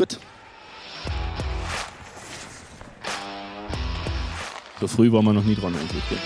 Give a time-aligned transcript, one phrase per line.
[0.00, 0.16] Gut.
[4.80, 6.02] So früh waren wir noch nie dran eigentlich.
[6.08, 6.18] Gell?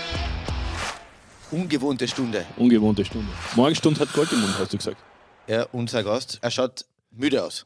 [1.51, 2.45] Ungewohnte Stunde.
[2.55, 3.27] Ungewohnte Stunde.
[3.53, 5.03] Morgenstunde hat Gold im Mund, hast du gesagt.
[5.47, 7.65] Ja, unser Gast, er schaut müde aus.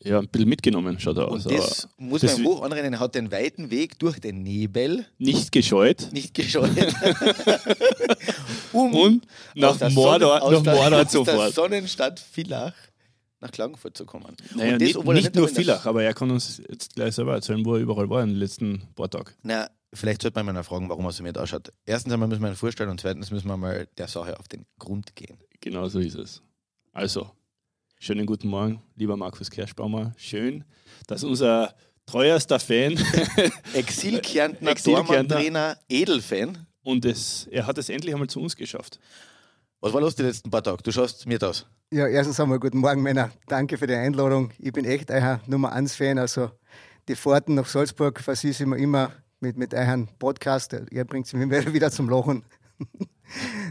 [0.00, 1.46] Ja, ein bisschen mitgenommen schaut er aus.
[1.46, 2.94] Und das muss das man hoch anrennen.
[2.94, 6.08] Er hat den weiten Weg durch den Nebel nicht gescheut.
[6.10, 6.68] nicht gescheut.
[8.72, 11.54] um Und nach Mordor, nach Mordor aus der sofort.
[11.54, 12.74] Sonnenstadt Villach
[13.44, 14.34] nach Klagenfurt zu kommen.
[14.56, 17.64] Naja, das, nicht, obwohl nicht nur Villach, aber er kann uns jetzt gleich selber erzählen,
[17.64, 19.32] wo er überall war in den letzten paar Tagen.
[19.42, 21.70] Na, vielleicht sollte man mal fragen, warum er so mit ausschaut.
[21.84, 24.64] Erstens einmal müssen wir ihn vorstellen und zweitens müssen wir mal der Sache auf den
[24.78, 25.36] Grund gehen.
[25.60, 26.42] Genau so ist es.
[26.92, 27.30] Also,
[28.00, 30.14] schönen guten Morgen, lieber Markus Kerschbaumer.
[30.16, 30.64] Schön,
[31.06, 31.74] dass unser
[32.06, 32.98] treuerster Fan
[33.74, 35.14] Exil-Kärntner, Exil-Kärntner.
[35.16, 36.66] Dormann-Trainer, Edelfan.
[36.82, 38.98] und es, er hat es endlich einmal zu uns geschafft.
[39.80, 40.82] Was war los die letzten paar Tage?
[40.82, 41.66] Du schaust mir aus.
[41.92, 43.30] Ja, erstens einmal guten Morgen, Männer.
[43.46, 44.50] Danke für die Einladung.
[44.58, 46.18] Ich bin echt euer Nummer 1 Fan.
[46.18, 46.50] Also
[47.08, 50.74] die Fahrten nach Salzburg versiehe ich mir immer mit, mit euren Podcast.
[50.90, 52.44] Ihr bringt mich immer wieder zum Lachen.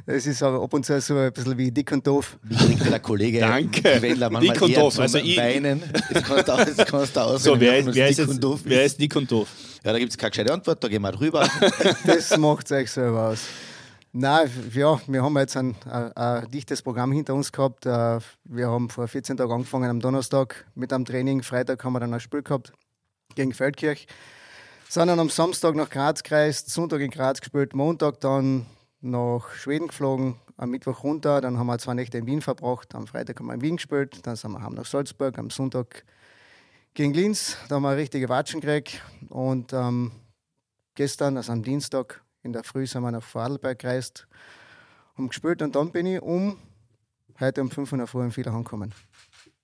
[0.07, 2.37] Das ist aber ab und zu so ein bisschen wie dick und doof.
[2.41, 4.01] Wie kriegt der Kollege Danke.
[4.01, 4.99] Wendler manchmal Dick und doof.
[4.99, 5.83] Also ich- Weinen?
[6.09, 8.33] Jetzt kannst du, auch- jetzt kannst du So, wer wenn ist, wer ist, dick jetzt,
[8.35, 9.47] und doof wer ist dick und doof?
[9.83, 11.47] Ja, da gibt es keine gescheite Antwort, da gehen wir drüber.
[12.03, 13.41] Das macht euch selber aus.
[14.15, 17.85] Nein, ja, wir haben jetzt ein, ein, ein dichtes Programm hinter uns gehabt.
[17.85, 21.41] Wir haben vor 14 Tagen angefangen am Donnerstag mit einem Training.
[21.41, 22.73] Freitag haben wir dann ein Spiel gehabt
[23.33, 24.05] gegen Feldkirch.
[24.87, 28.67] Sind dann am Samstag nach Graz gereist, Sonntag in Graz gespielt, Montag dann
[29.01, 33.07] nach Schweden geflogen, am Mittwoch runter, dann haben wir zwei Nächte in Wien verbracht, am
[33.07, 36.05] Freitag haben wir in Wien gespielt, dann sind wir heim nach Salzburg, am Sonntag
[36.93, 40.11] gegen Linz, da haben wir richtige Watschen gekriegt und ähm,
[40.93, 44.27] gestern, also am Dienstag in der Früh, sind wir nach Vorarlberg gereist,
[45.15, 46.57] haben gespielt und dann bin ich um
[47.39, 48.93] heute um 5 Uhr in der Früh in Villach angekommen.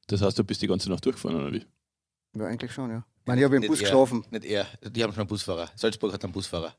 [0.08, 1.66] Das heißt, du bist die ganze Nacht durchgefahren, oder wie?
[2.34, 3.06] Ja, eigentlich schon, ja.
[3.22, 3.84] Ich meine, ich habe im Nicht Bus er.
[3.84, 4.26] geschlafen.
[4.32, 5.70] Nicht er, die haben schon einen Busfahrer.
[5.76, 6.74] Salzburg hat einen Busfahrer.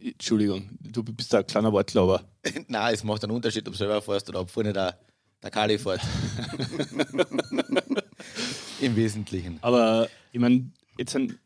[0.00, 2.22] Entschuldigung, du bist ein kleiner Wortglauber.
[2.68, 4.98] Nein, es macht einen Unterschied, ob du selber fährst oder ob vorne der,
[5.42, 6.00] der Kali fährt.
[8.80, 9.58] Im Wesentlichen.
[9.62, 11.38] Aber ich meine, jetzt sind,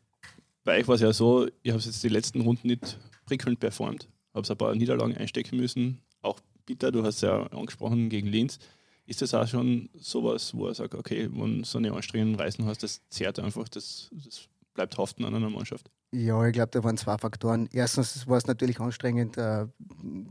[0.63, 4.07] bei euch war es ja so, ihr habt jetzt die letzten Runden nicht prickelnd performt,
[4.33, 6.01] habt ein paar Niederlagen einstecken müssen.
[6.21, 8.59] Auch Peter, du hast ja angesprochen gegen Linz.
[9.07, 12.65] Ist das auch schon sowas, wo er sagt, okay, wenn du so eine anstrengenden Reisen
[12.65, 15.91] hast, das zehrt einfach, das, das bleibt haften an einer Mannschaft?
[16.11, 17.67] Ja, ich glaube, da waren zwei Faktoren.
[17.71, 19.67] Erstens war es natürlich anstrengend, äh,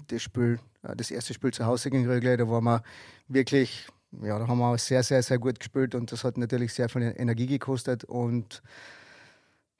[0.08, 2.82] das Spiel, äh, das erste Spiel zu Hause gegen Rögle, da waren wir
[3.28, 3.86] wirklich,
[4.22, 7.14] ja, da haben wir sehr, sehr, sehr gut gespielt und das hat natürlich sehr viel
[7.16, 8.62] Energie gekostet und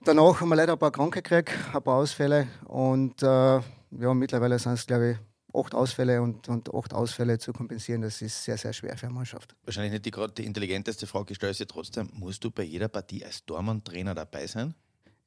[0.04, 4.59] danach haben wir leider ein paar Kranke gekriegt, ein paar Ausfälle und äh, ja, mittlerweile
[4.59, 5.19] sind es, glaube ich,
[5.56, 9.15] acht Ausfälle und, und acht Ausfälle zu kompensieren, das ist sehr, sehr schwer für eine
[9.15, 9.54] Mannschaft.
[9.65, 12.09] Wahrscheinlich nicht die gerade die intelligenteste Frage, ich stelle sie trotzdem.
[12.15, 14.75] Musst du bei jeder Partie als Dormann-Trainer dabei sein?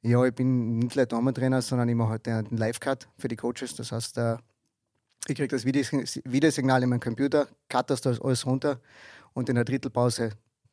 [0.02, 3.74] Ja, ich bin nicht gleich Damentrainer, sondern ich mache halt den Live-Cut für die Coaches.
[3.74, 4.36] Das heißt, äh,
[5.26, 8.80] ich kriege das Videos- Videosignal in meinen Computer, cut das da alles runter
[9.32, 10.30] und in der Drittelpause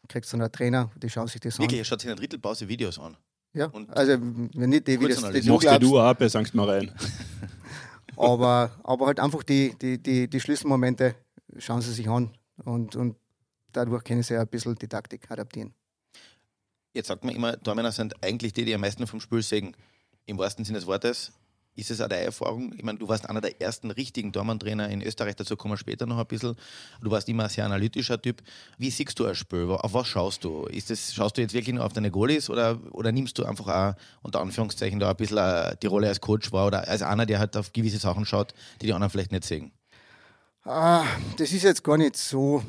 [0.08, 1.78] kriegst du einen Trainer, die schauen sich das Wirklich, an.
[1.80, 3.18] ihr schaut sich in der Drittelpause Videos an.
[3.56, 5.48] Ja, Und- also wenn nicht die Videos, die Kurzanalyse.
[5.48, 6.54] du Machst ja glaubst, du auch bei St.
[6.54, 6.92] Marien.
[8.18, 11.16] aber, aber halt einfach die, die, die, die Schlüsselmomente
[11.58, 12.32] schauen sie sich an
[12.64, 13.16] und, und
[13.72, 15.74] dadurch können sie ein bisschen die Taktik adaptieren.
[16.94, 19.76] Jetzt sagt man immer, Tormänner sind eigentlich die, die am meisten vom Spiel sägen.
[20.26, 21.32] Im wahrsten Sinne des Wortes.
[21.76, 22.74] Ist es auch deine Erfahrung?
[22.78, 26.06] Ich meine, du warst einer der ersten richtigen Tormann-Trainer in Österreich, dazu kommen wir später
[26.06, 26.56] noch ein bisschen.
[27.02, 28.42] Du warst immer ein sehr analytischer Typ.
[28.78, 29.70] Wie siehst du ein Spiel?
[29.70, 30.66] Auf was schaust du?
[30.68, 33.68] Ist das, schaust du jetzt wirklich nur auf deine Goalies oder, oder nimmst du einfach
[33.68, 37.26] auch unter Anführungszeichen da ein bisschen äh, die Rolle als Coach war oder als einer,
[37.26, 39.74] der halt auf gewisse Sachen schaut, die die anderen vielleicht nicht sehen?
[40.64, 41.06] Ah,
[41.38, 42.64] das ist jetzt gar nicht so,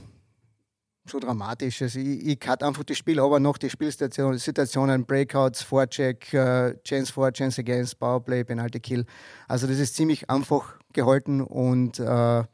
[1.11, 1.83] so dramatisch.
[1.83, 6.75] Also ich, ich cut einfach das Spiel, aber noch die Spielsituationen, Situationen, Breakouts, Forecheck, äh,
[6.83, 9.05] Chance for, Chance against, Powerplay, Penalty Kill.
[9.49, 12.45] Also das ist ziemlich einfach gehalten und äh,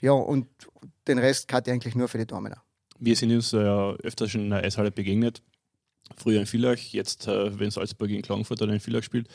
[0.00, 0.46] ja, und
[1.06, 2.62] den Rest cut ich eigentlich nur für die Dormänner.
[2.98, 5.42] Wir sind uns ja öfter schon in der Eishalle begegnet.
[6.16, 9.28] Früher in Villach, jetzt, äh, wenn Salzburg in Klagenfurt oder in Villach spielt.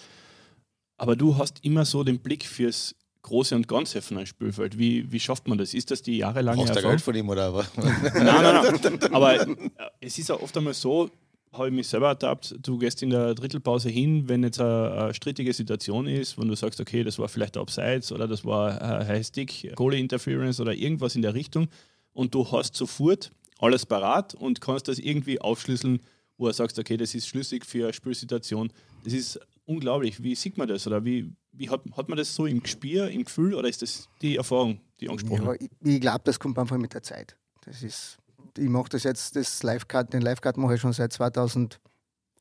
[0.97, 4.77] Aber du hast immer so den Blick fürs Große und Ganze von einem Spielfeld.
[4.77, 5.73] Wie, wie schafft man das?
[5.73, 6.91] Ist das die jahrelange Brauchst du Erfahrung?
[6.91, 7.75] Geld von ihm oder was?
[7.77, 9.13] Nein, nein, nein.
[9.13, 9.55] Aber äh,
[10.01, 11.09] es ist ja oft einmal so,
[11.53, 15.13] habe ich mich selber ertappt, du gehst in der Drittelpause hin, wenn jetzt eine, eine
[15.13, 19.07] strittige Situation ist, wenn du sagst, okay, das war vielleicht Abseits oder das war ein
[19.07, 21.67] High Stick, Goalie Interference oder irgendwas in der Richtung
[22.13, 26.01] und du hast sofort alles parat und kannst das irgendwie aufschlüsseln,
[26.37, 28.73] wo du sagst, okay, das ist schlüssig für eine Spielsituation.
[29.03, 30.21] Das ist unglaublich.
[30.23, 30.87] Wie sieht man das?
[30.87, 34.09] Oder wie, wie hat, hat man das so im Gespür, im Gefühl oder ist das
[34.21, 37.35] die Erfahrung, die angesprochen Ja, ich ich glaube, das kommt einfach mit der Zeit.
[37.65, 38.17] Das ist,
[38.57, 41.79] ich mache das jetzt, das Live-Cut, den Live-Cut mache ich schon seit 2007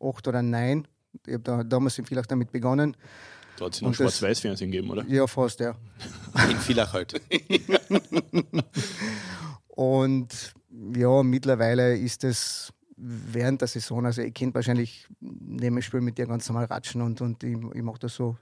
[0.02, 0.86] acht oder neun.
[1.26, 2.96] Ich habe da, damals in Villach damit begonnen.
[3.58, 5.04] Da hat es noch Schwarz-Weiß-Fernsehen gegeben, oder?
[5.06, 5.76] Ja, fast, ja.
[6.50, 7.20] In Villach halt.
[9.68, 10.54] Und
[10.96, 16.18] ja, mittlerweile ist es während der Saison, also ich kennt wahrscheinlich neben dem Spiel mit
[16.18, 18.36] dir ganz normal ratschen und, und ich, ich mache das so,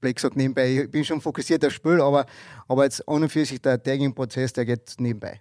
[0.00, 0.82] blöd gesagt, nebenbei.
[0.82, 2.26] Ich bin schon fokussiert auf Spiel, aber,
[2.66, 5.40] aber jetzt an und für sich der Tagging-Prozess, der geht nebenbei.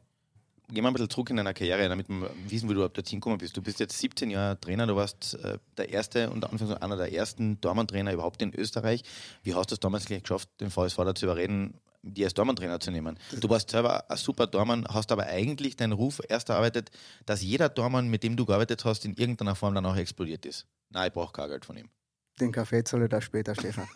[0.70, 3.22] Gehen wir ein bisschen zurück in deiner Karriere, damit wir wissen, wie du ab dorthin
[3.22, 3.56] gekommen bist.
[3.56, 7.14] Du bist jetzt 17 Jahre Trainer, du warst äh, der erste und Anfangs einer der
[7.14, 9.04] ersten Dormann-Trainer überhaupt in Österreich.
[9.44, 12.92] Wie hast du es damals gleich geschafft, den VSV dazu überreden, die als Dormann-Trainer zu
[12.92, 13.18] nehmen?
[13.40, 16.92] Du warst selber ein super Dormann, hast aber eigentlich deinen Ruf erst erarbeitet,
[17.26, 20.68] dass jeder Dormann, mit dem du gearbeitet hast, in irgendeiner Form dann auch explodiert ist.
[20.90, 21.90] Nein, ich brauche kein Geld von ihm.
[22.40, 23.88] Den Kaffee zahle ich da später, Stefan.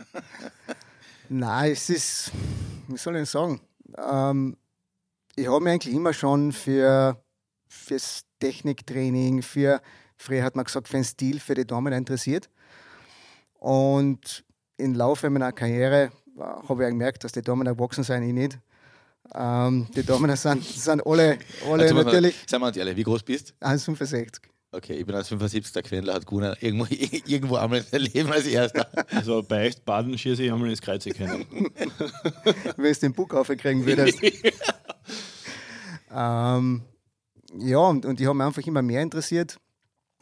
[1.29, 2.31] Nein, es ist,
[2.87, 3.61] wie soll ich sagen?
[3.97, 4.57] Ähm,
[5.35, 7.21] ich habe mich eigentlich immer schon für
[7.71, 9.81] fürs Techniktraining, für,
[10.17, 12.49] früher hat man gesagt, für den Stil, für die Damen interessiert.
[13.59, 14.43] Und
[14.77, 18.59] im Laufe meiner Karriere äh, habe ich gemerkt, dass die Damen erwachsen sind, ich nicht.
[19.33, 23.23] Ähm, die Damen sind, sind alle, alle Also, natürlich Seien wir uns ehrlich, wie groß
[23.23, 24.50] bist 1,65.
[24.73, 25.73] Okay, ich bin als 75.
[25.73, 26.85] Der Quendler hat Gunnar irgendwo,
[27.25, 28.87] irgendwo einmal in seinem Leben als erster.
[29.11, 31.45] Also bei echt Baden schieße ich einmal ins Kreuz können.
[32.77, 34.19] wenn du den Buch aufkriegen würdest.
[36.13, 36.83] ähm,
[37.57, 39.57] ja, und, und die haben mich einfach immer mehr interessiert.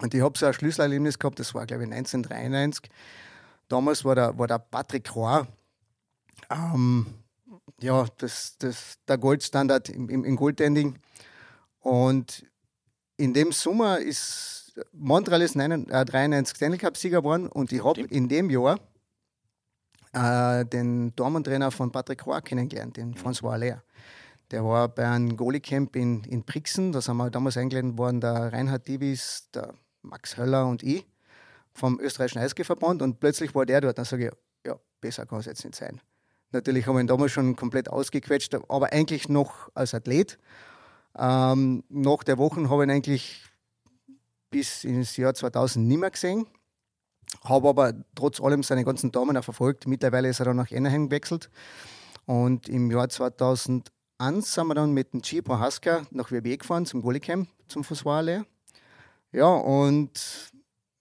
[0.02, 2.90] Und ich habe so ein Schlüsselerlebnis gehabt, das war, glaube ich, 1993.
[3.68, 5.48] Damals war der, war der Patrick Rohr,
[6.50, 7.06] ähm,
[7.82, 10.98] ja, das, das, der Goldstandard im, im, im Goaltending.
[11.82, 12.46] Und
[13.20, 18.02] in dem Sommer ist Montreal ist 99, äh, 93 Stanley Cup-Sieger geworden und ich habe
[18.02, 18.80] in dem Jahr
[20.14, 23.84] äh, den Dortmund-Trainer von Patrick Rohr kennengelernt, den François Allaire.
[24.52, 28.54] Der war bei einem Goalie-Camp in, in Brixen, da sind wir damals eingeladen worden, der
[28.54, 31.06] Reinhard Divis, der Max Höller und ich
[31.74, 33.98] vom österreichischen Eisgeverband und plötzlich war der dort.
[33.98, 34.32] Dann sage ich,
[34.66, 36.00] ja, besser kann es jetzt nicht sein.
[36.52, 40.40] Natürlich haben wir ihn damals schon komplett ausgequetscht, aber eigentlich noch als Athlet.
[41.20, 43.44] Ähm, nach der Woche habe ich ihn eigentlich
[44.50, 46.48] bis ins Jahr 2000 nicht mehr gesehen.
[47.44, 49.86] Habe aber trotz allem seine ganzen Damen auch verfolgt.
[49.86, 51.50] Mittlerweile ist er dann nach Anaheim gewechselt.
[52.26, 53.84] Und im Jahr 2001
[54.54, 58.46] sind wir dann mit dem Jeep Haska nach WB gefahren zum Goalie-Camp, zum Fußballer.
[59.32, 60.52] Ja, und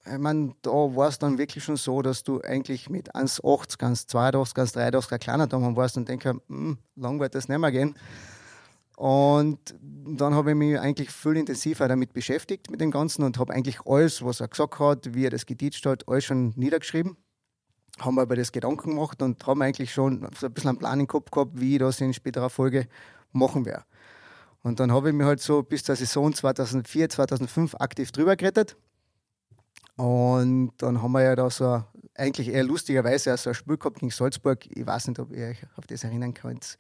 [0.04, 4.02] ich meine, da war es dann wirklich schon so, dass du eigentlich mit 1,80, ganz
[4.02, 7.72] 2,80, ganz 3,80 ein kleiner Daumen warst und denkst, hm, lang wird das nicht mehr
[7.72, 7.94] gehen.
[8.98, 13.54] Und dann habe ich mich eigentlich viel intensiver damit beschäftigt mit dem Ganzen und habe
[13.54, 17.16] eigentlich alles, was er gesagt hat, wie er das geditscht hat, alles schon niedergeschrieben.
[18.00, 20.98] Haben wir über das Gedanken gemacht und haben eigentlich schon so ein bisschen einen Plan
[20.98, 22.88] im Kopf gehabt, wie ich das in späterer Folge
[23.30, 23.84] machen werde.
[24.64, 28.76] Und dann habe ich mich halt so bis zur Saison 2004, 2005 aktiv drüber gerettet.
[29.94, 31.84] Und dann haben wir ja da so
[32.16, 34.66] eigentlich eher lustigerweise so ein Spiel gehabt gegen Salzburg.
[34.76, 36.78] Ich weiß nicht, ob ihr euch auf das erinnern könnt.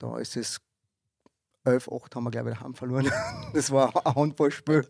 [0.00, 0.60] Da ist es
[1.70, 3.10] 11-8 haben wir, glaube ich, daheim verloren.
[3.52, 4.86] Das war ein Handballspiel.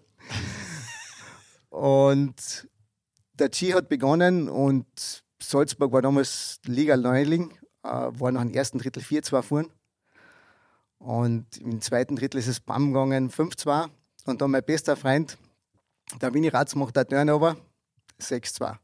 [1.70, 2.68] Und
[3.34, 8.78] der G hat begonnen und Salzburg war damals Liga Neuling, äh, war nach dem ersten
[8.78, 9.70] Drittel 4-2 vorn.
[10.98, 13.88] Und im zweiten Drittel ist es BAM gegangen, 5-2.
[14.26, 15.38] Und dann mein bester Freund,
[16.20, 17.56] der Winnie Ratz, macht der Turnover,
[18.20, 18.76] 6-2.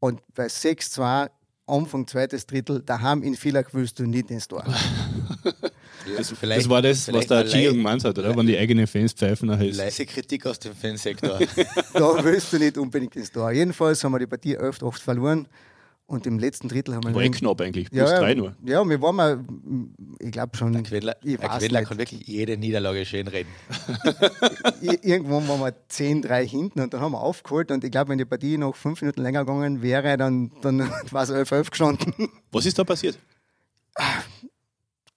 [0.00, 1.30] Und bei 6-2,
[1.66, 4.64] Anfang zweites Drittel, daheim in Villach willst du nicht ins Tor.
[6.16, 8.36] Das, das war das, was der Gio gemeint hat, oder?
[8.36, 11.38] Wenn die eigenen Fans pfeifen, dann heißt Leise Kritik aus dem Fansektor.
[11.94, 13.50] da willst du nicht unbedingt ins Tor.
[13.52, 15.48] Jedenfalls haben wir die Partie öfter oft verloren.
[16.06, 17.14] Und im letzten Drittel haben wir.
[17.14, 18.54] War eh knapp eigentlich, plus ja, drei nur.
[18.62, 19.42] Ja, wir waren mal,
[20.18, 20.74] ich glaube schon.
[20.74, 23.48] Der Quedler, ich der weiß Quedler kann wirklich jede Niederlage schön reden.
[24.82, 27.70] Irgendwann waren wir 10-3 hinten und dann haben wir aufgeholt.
[27.70, 30.80] Und ich glaube, wenn die Partie noch fünf Minuten länger gegangen wäre, dann, dann
[31.10, 32.12] war es 11-11 gestanden.
[32.52, 33.18] Was ist da passiert?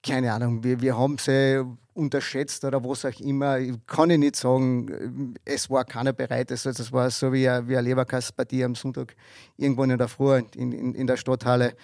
[0.02, 1.64] Keine Ahnung, wir, wir haben sie
[1.94, 3.58] unterschätzt oder was auch immer.
[3.58, 6.52] Ich kann ich nicht sagen, es war keiner bereit.
[6.52, 9.16] Also das war so wie eine, wie eine Leberkastpartie am Sonntag
[9.56, 11.74] irgendwann in der Früh in, in, in der Stadthalle.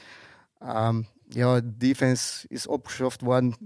[0.62, 3.56] Ähm, ja, Defense ist abgeschafft worden,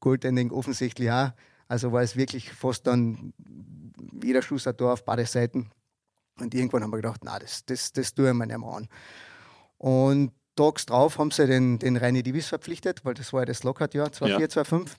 [0.00, 1.32] Goaltending offensichtlich auch.
[1.68, 3.34] Also war es wirklich fast dann
[4.22, 5.70] jeder Schuss ein Tor auf beide Seiten.
[6.38, 8.88] Und irgendwann haben wir gedacht, na, das, das, das tue ich mir nicht mehr an.
[9.76, 13.62] Und tags drauf haben sie den, den Reini Divis verpflichtet, weil das war ja das
[13.62, 14.96] Lockout-Jahr 2004, 2005.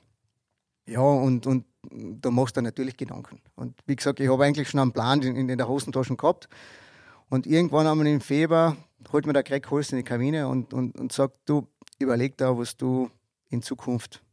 [0.87, 3.39] Ja, und, und da machst du natürlich Gedanken.
[3.55, 6.49] Und wie gesagt, ich habe eigentlich schon einen Plan in, in der Hosentaschen gehabt.
[7.29, 8.75] Und irgendwann haben wir im Februar,
[9.13, 11.67] holt mir der Greg Holst in die Kabine und, und, und sagt, du,
[11.99, 13.11] überleg da, was du
[13.49, 14.23] in Zukunft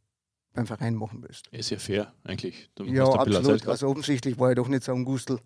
[0.53, 1.47] beim Verein machen willst.
[1.49, 2.71] Ist ja fair, eigentlich.
[2.73, 3.67] Du Ja, absolut.
[3.67, 5.39] Also offensichtlich war ich doch nicht so ein Gustel.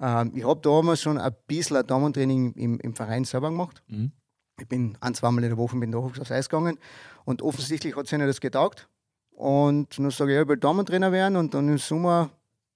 [0.00, 3.82] Ähm, ich habe damals schon ein bisschen ein Damentraining im, im Verein selber gemacht.
[3.88, 4.12] Mhm.
[4.60, 6.78] Ich bin ein, zweimal in der Woche bin da aufs Eis gegangen
[7.24, 8.88] und offensichtlich hat es ihnen das getaugt.
[9.30, 12.30] Und dann sage ich, ich will Damentrainer werden und dann im Sommer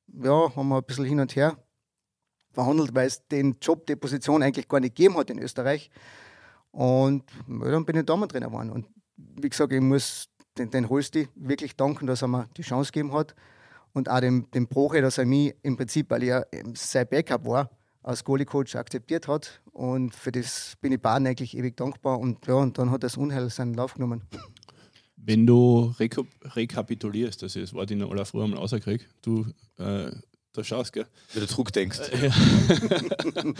[0.06, 1.56] ja, haben wir ein bisschen hin und her
[2.52, 5.90] verhandelt, weil es den Job, die Position eigentlich gar nicht gegeben hat in Österreich.
[6.70, 8.70] Und ja, dann bin ich Damentrainer geworden.
[8.70, 8.86] Und
[9.16, 13.12] wie gesagt, ich muss den, den Holsti wirklich danken, dass er mir die Chance gegeben
[13.12, 13.34] hat.
[13.92, 17.44] Und auch dem, dem Proche, dass er mich im Prinzip, weil ich ja sein Backup
[17.44, 17.70] war,
[18.02, 19.60] als Goalie-Coach akzeptiert hat.
[19.72, 22.18] Und für das bin ich Baden eigentlich ewig dankbar.
[22.18, 24.22] Und ja, und dann hat das Unheil seinen Lauf genommen.
[25.16, 29.46] Wenn du rekap rekapitulierst, das ist das Wort in aller Früh einmal rausgekriegt, du
[29.78, 30.10] äh,
[30.52, 31.06] da schaust, gell?
[31.32, 32.10] Wie du zurückdenkst.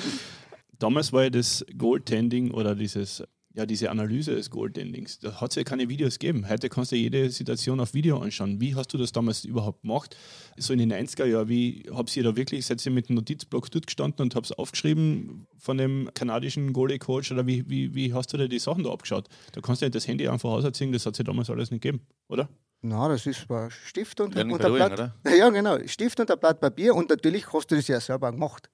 [0.79, 3.23] Damals war ja das Goaltending oder dieses,
[3.55, 6.49] ja, diese Analyse des Goaltendings, da hat es ja keine Videos gegeben.
[6.49, 8.61] Heute kannst du jede Situation auf Video anschauen.
[8.61, 10.17] Wie hast du das damals überhaupt gemacht?
[10.57, 13.71] So in den 90er Jahren, wie habt ihr da wirklich, seid ihr mit dem Notizblock
[13.71, 18.33] dort gestanden und habt es aufgeschrieben von dem kanadischen Goalie-Coach oder wie, wie, wie hast
[18.33, 19.29] du dir die Sachen da abgeschaut?
[19.53, 21.83] Da kannst du nicht das Handy einfach auserziehen, das hat es ja damals alles nicht
[21.83, 22.49] gegeben, oder?
[22.81, 24.93] Na, das ist ein Stift und, und ein Blatt.
[24.93, 25.15] oder?
[25.37, 25.79] Ja, genau.
[25.87, 28.71] Stift und ein Blatt Papier und natürlich hast du das ja selber gemacht.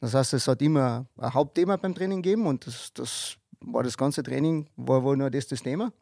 [0.00, 3.96] Das heißt, es hat immer ein Hauptthema beim Training gegeben und das, das war das
[3.96, 5.92] ganze Training, war, war nur das das Thema.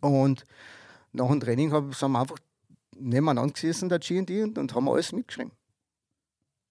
[0.00, 0.44] Und
[1.12, 2.38] nach dem Training hab, sind wir einfach
[2.96, 5.52] nebeneinander gesessen, der G&D, und, und haben alles mitgeschrieben.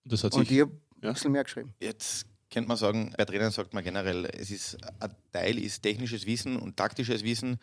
[0.05, 1.09] Das hat Und sich, ich habe ja.
[1.09, 1.73] ein bisschen mehr geschrieben.
[1.79, 6.25] Jetzt könnte man sagen, bei Trainern sagt man generell, es ist ein Teil ist technisches
[6.25, 7.59] Wissen und taktisches Wissen,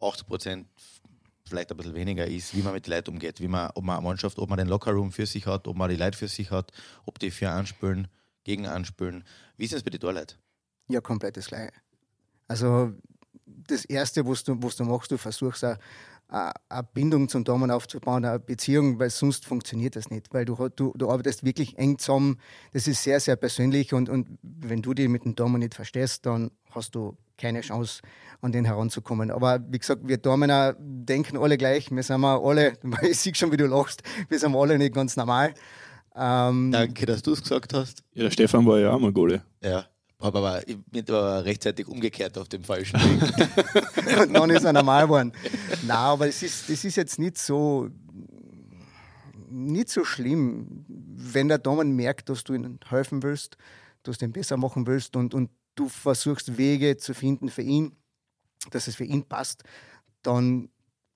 [0.00, 0.66] 80 Prozent
[1.44, 4.06] vielleicht ein bisschen weniger ist, wie man mit Leuten umgeht, wie man, ob man eine
[4.06, 6.72] Mannschaft, ob man den Lockerroom für sich hat, ob man die Leute für sich hat,
[7.04, 8.08] ob die für anspülen,
[8.44, 9.24] gegen anspülen.
[9.56, 10.38] Wie ist es bei den Torleuten?
[10.90, 11.72] Ja, komplett das Gleiche.
[12.48, 12.92] Also
[13.46, 15.78] das Erste, was du, was du machst, du versuchst eine,
[16.28, 20.32] eine Bindung zum Damen aufzubauen, eine Beziehung, weil sonst funktioniert das nicht.
[20.32, 22.38] Weil du, du, du arbeitest wirklich eng zusammen.
[22.72, 26.26] Das ist sehr, sehr persönlich und, und wenn du dich mit dem Damen nicht verstehst,
[26.26, 28.02] dann hast du keine Chance,
[28.42, 29.30] an den heranzukommen.
[29.30, 31.90] Aber wie gesagt, wir Damen denken alle gleich.
[31.90, 35.54] Wir sind alle, ich sehe schon, wie du lachst, wir sind alle nicht ganz normal.
[36.14, 38.02] Ähm, Danke, dass du es gesagt hast.
[38.14, 39.42] ja, der Stefan war ja auch mal Goalie.
[39.62, 39.86] Ja,
[40.20, 44.20] habe aber ich bin aber rechtzeitig umgekehrt auf dem falschen Weg.
[44.20, 45.32] und dann ist er normal geworden.
[45.86, 47.88] Nein, aber es ist, das ist jetzt nicht so,
[49.48, 53.56] nicht so schlimm, wenn der Damen merkt, dass du ihnen helfen willst,
[54.02, 57.96] dass du ihn besser machen willst und, und du versuchst Wege zu finden für ihn,
[58.70, 59.64] dass es für ihn passt,
[60.22, 60.68] dann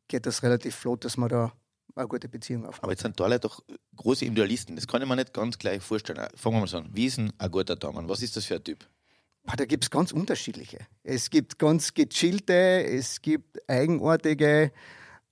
[0.08, 1.52] geht das relativ flott, dass man da
[1.95, 2.85] eine gute Beziehung aufbaut.
[2.85, 3.63] Aber jetzt sind Torleute doch
[3.97, 4.77] große Individualisten.
[4.77, 6.27] Das kann ich mir nicht ganz gleich vorstellen.
[6.35, 6.91] Fangen wir mal so an.
[6.93, 8.09] Wie ist ein guter Tormann?
[8.09, 8.87] Was ist das für ein Typ?
[9.57, 10.79] Da gibt es ganz unterschiedliche.
[11.03, 14.73] Es gibt ganz gechillte, es gibt eigenartige,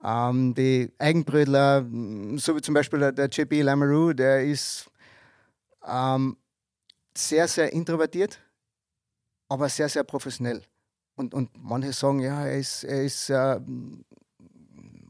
[0.05, 4.91] ähm, die Eigenbrötler, mh, so wie zum Beispiel der, der JP Lamoureux, der ist
[5.87, 6.37] ähm,
[7.17, 8.39] sehr, sehr introvertiert,
[9.49, 10.63] aber sehr, sehr professionell.
[11.15, 13.61] Und, und manche sagen, ja, er ist, er ist äh,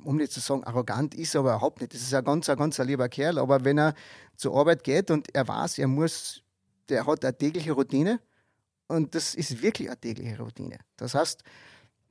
[0.04, 1.94] um nicht zu sagen arrogant, ist er aber überhaupt nicht.
[1.94, 3.94] Das ist ein ganz, ein ganz lieber Kerl, aber wenn er
[4.36, 6.42] zur Arbeit geht und er weiß, er muss,
[6.88, 8.20] der hat eine tägliche Routine,
[8.92, 10.78] und das ist wirklich eine tägliche Routine.
[10.98, 11.42] Das heißt,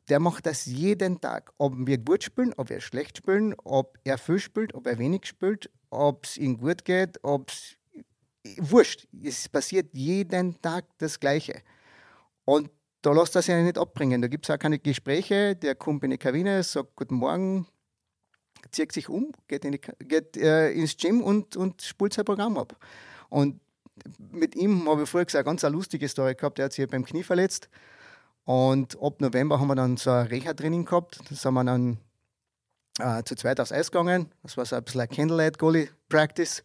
[0.10, 1.54] der macht das jeden Tag.
[1.60, 5.28] Ob wir gut spielen, ob wir schlecht spielen, ob er viel spielt, ob er wenig
[5.28, 7.78] spielt, ob es ihm gut geht, ob es.
[8.58, 9.08] Wurscht.
[9.24, 11.62] Es passiert jeden Tag das Gleiche.
[12.44, 12.72] Und
[13.04, 14.20] da lässt er sich nicht abbringen.
[14.20, 15.56] Da gibt es auch keine Gespräche.
[15.56, 17.68] Der kommt in die Kabine, sagt Guten Morgen,
[18.72, 22.58] zieht sich um, geht, in die, geht äh, ins Gym und, und spult sein Programm
[22.58, 22.76] ab.
[23.30, 23.60] Und
[24.32, 26.58] mit ihm habe ich vorher gesagt, eine ganz eine lustige Story gehabt.
[26.58, 27.70] Der hat sich beim Knie verletzt.
[28.46, 31.20] Und ab November haben wir dann so ein Reha-Training gehabt.
[31.30, 31.98] Da sind wir dann
[33.00, 34.32] äh, zu zweit aufs Eis gegangen.
[34.44, 36.64] Das war so ein bisschen Candlelight-Goalie-Practice.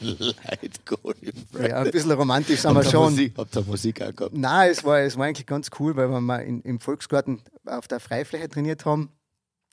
[0.00, 1.32] Light Goalie.
[1.52, 3.12] Ja, ein bisschen romantisch sind wir schon.
[3.12, 4.36] Musik, habt ihr Musik auch gehabt?
[4.36, 7.88] Nein, es war, es war eigentlich ganz cool, weil wir mal in, im Volksgarten auf
[7.88, 9.12] der Freifläche trainiert haben.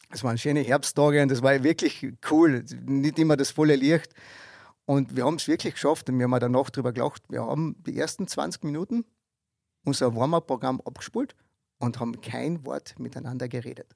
[0.10, 2.64] Es waren schöne Herbsttage und das war wirklich cool.
[2.86, 4.14] Nicht immer das volle Licht.
[4.86, 7.24] Und wir haben es wirklich geschafft und wir haben danach darüber gelacht.
[7.30, 9.06] Wir haben die ersten 20 Minuten
[9.84, 11.36] unser Warm-up-Programm abgespult
[11.80, 13.96] und haben kein Wort miteinander geredet.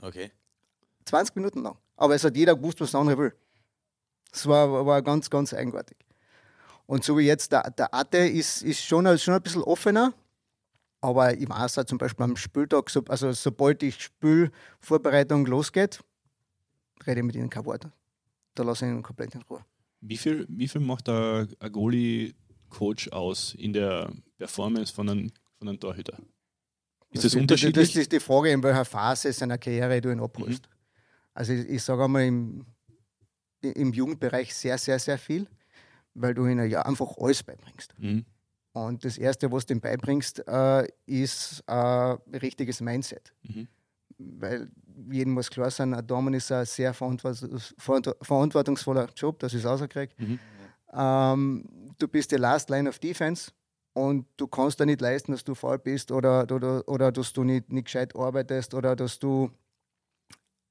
[0.00, 0.30] Okay.
[1.06, 1.76] 20 Minuten lang.
[1.96, 3.34] Aber es hat jeder gewusst, was der andere will.
[4.32, 5.96] Es war, war ganz, ganz eigenartig.
[6.86, 10.12] Und so wie jetzt, der, der Atte ist, ist schon, schon ein bisschen offener.
[11.04, 16.00] Aber ich weiß auch zum Beispiel am Spieltag, so, also sobald die Spielvorbereitung losgeht,
[17.06, 17.86] rede ich mit ihnen kein Wort.
[18.54, 19.62] Da lasse ich ihn komplett in Ruhe.
[20.00, 25.68] Wie viel, wie viel macht ein, ein Goalie-Coach aus in der Performance von einem, von
[25.68, 26.16] einem Torhüter?
[27.10, 27.94] Ist das, Das unterschiedlich?
[27.96, 30.62] ist die Frage, in welcher Phase seiner Karriere du ihn abholst.
[30.62, 30.68] Mhm.
[31.34, 32.64] Also ich, ich sage einmal, im,
[33.60, 35.46] im Jugendbereich sehr, sehr, sehr viel.
[36.14, 37.92] weil du ihnen ja einfach alles beibringst.
[37.98, 38.24] Mhm.
[38.74, 43.32] Und das Erste, was du ihm beibringst, äh, ist ein richtiges Mindset.
[43.44, 43.68] Mhm.
[44.18, 44.68] Weil
[45.10, 50.18] jedem muss klar sein, ein Dormen ist ein sehr verantwortungs verantwortungsvoller Job, das ist rausgekriegt.
[50.18, 50.40] Mhm.
[50.92, 53.52] Ähm, du bist die Last Line of Defense
[53.92, 57.44] und du kannst da nicht leisten, dass du faul bist oder, oder, oder dass du
[57.44, 59.50] nicht, nicht gescheit arbeitest oder dass du.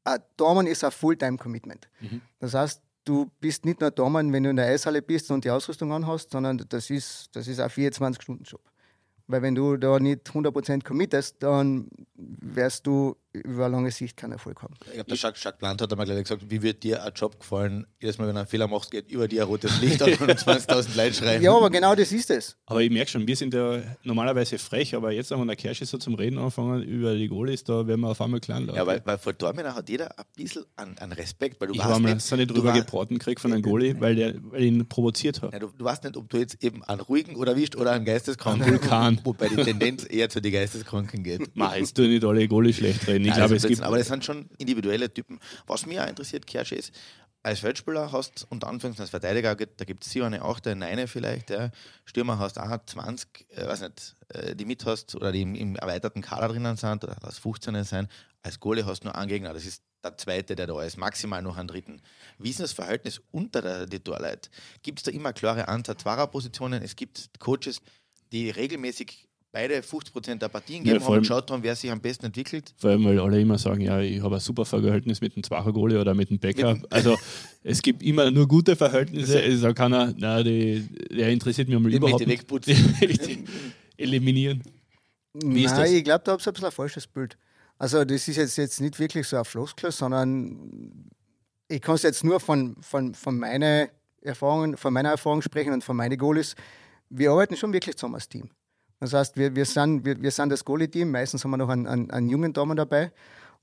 [0.04, 1.88] Ein Dormen ist ein Fulltime-Commitment.
[2.02, 2.22] Mhm.
[2.40, 5.50] Das heißt, du bist nicht nur Dormen, wenn du in der Eishalle bist und die
[5.50, 8.62] Ausrüstung anhast, sondern das ist, das ist ein 24-Stunden-Job.
[9.28, 14.62] Weil wenn du da nicht 100% committest, dann wirst du über lange Sicht keinen Erfolg
[14.62, 14.76] haben.
[14.86, 17.40] Ich glaube, der Jacques, Jacques Plant hat einmal gleich gesagt, wie wird dir ein Job
[17.40, 17.88] gefallen?
[18.00, 20.96] Jedes Mal, wenn du einen Fehler machst, geht über dir ein rotes Licht und 20.000
[20.96, 21.42] Leute schreien.
[21.42, 22.56] Ja, aber genau das ist es.
[22.68, 25.98] Aber ich merke schon, wir sind ja normalerweise frech, aber jetzt, wenn der Kirsch so
[25.98, 28.76] zum Reden anfangen über die Goalies, da werden wir auf einmal klein laut.
[28.76, 31.80] Ja, weil, weil vor Dortmund hat jeder ein bisschen an, an Respekt, weil du ich
[31.80, 34.16] weißt habe mir nicht, so nicht du drüber war- gebraten gekriegt von einem Goalie, weil,
[34.16, 35.54] der, weil ihn provoziert habe.
[35.54, 38.06] Ja, du, du weißt nicht, ob du jetzt eben einen ruhigen oder erwischt oder einen
[38.06, 38.64] geisteskranken.
[38.64, 39.20] Einen Vulkan.
[39.24, 41.50] Wobei die Tendenz eher zu den Geisteskranken geht.
[41.56, 43.23] Mach, jetzt tu nicht alle Goalies schlecht reden.
[43.24, 43.88] Ich Nein, glaube, das es ist gibt.
[43.88, 45.40] Aber das sind schon individuelle Typen.
[45.68, 46.94] Was mich auch interessiert, Kersch, ist,
[47.44, 51.08] als Feldspieler hast unter Anführungszeichen als Verteidiger, da gibt es sicher eine 8, eine 9
[51.08, 51.72] vielleicht, ja.
[52.06, 55.76] Stürmer hast auch 20, äh, weiß nicht, äh, die mit hast oder die im, im
[55.76, 58.08] erweiterten Kader drinnen sind oder lass 15 sein.
[58.42, 61.42] Als Goalie hast du nur einen Gegner, das ist der zweite, der da ist, maximal
[61.42, 62.02] noch einen dritten.
[62.38, 64.50] Wie ist das Verhältnis unter der, die Torleute?
[64.82, 66.82] Gibt es da immer klare Anzahl Zwarer-Positionen?
[66.82, 67.82] Es gibt Coaches,
[68.32, 71.90] die regelmäßig beide 50% der Partien Ja, geben vor haben und schaut haben, wer sich
[71.92, 72.74] am besten entwickelt.
[72.76, 75.72] Vor allem, weil alle immer sagen, ja, ich habe ein super Verhältnis mit dem Zwacher
[75.72, 76.78] Goalie oder mit dem Bäcker.
[76.90, 77.18] Also
[77.64, 79.42] es gibt immer nur gute Verhältnisse.
[79.42, 82.98] Also da kann er, na, die, der interessiert mich einmal Den überhaupt möchte ich nicht.
[83.00, 83.48] wegputzen.
[83.98, 84.64] Eliminieren.
[85.36, 87.38] Wie Nein, ich glaube, da habt ihr ein bisschen ein falsches Bild.
[87.78, 91.10] Also, das ist jetzt, jetzt nicht wirklich so ein Floskel, sondern
[91.68, 93.90] ich kann es jetzt nur von, von, von, meine
[94.22, 96.56] Erfahrungen, von meiner Erfahrung sprechen und von meinen Goalies.
[97.10, 98.50] Wir arbeiten schon wirklich zusammen als Team.
[99.04, 101.88] Das heißt, wir, wir, sind, wir, wir sind das Goalie-Team, meistens haben wir noch einen,
[101.88, 103.12] einen, einen jungen Damen dabei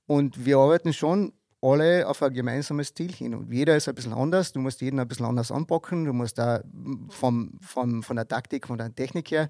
[0.07, 3.35] und wir arbeiten schon alle auf ein gemeinsames Ziel hin.
[3.35, 6.37] Und jeder ist ein bisschen anders, du musst jeden ein bisschen anders anpacken, du musst
[6.37, 6.63] da
[7.09, 9.49] vom, vom, von der Taktik, von der Technik her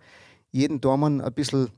[0.53, 1.71] jeden Dormann ein bisschen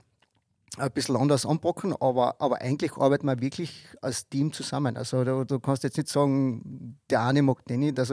[0.77, 4.99] ein bisschen anders anpacken, aber, aber eigentlich arbeiten wir wirklich als Team zusammen.
[4.99, 7.99] Also du, du kannst jetzt nicht sagen, der eine mag den nicht.
[7.99, 8.13] Also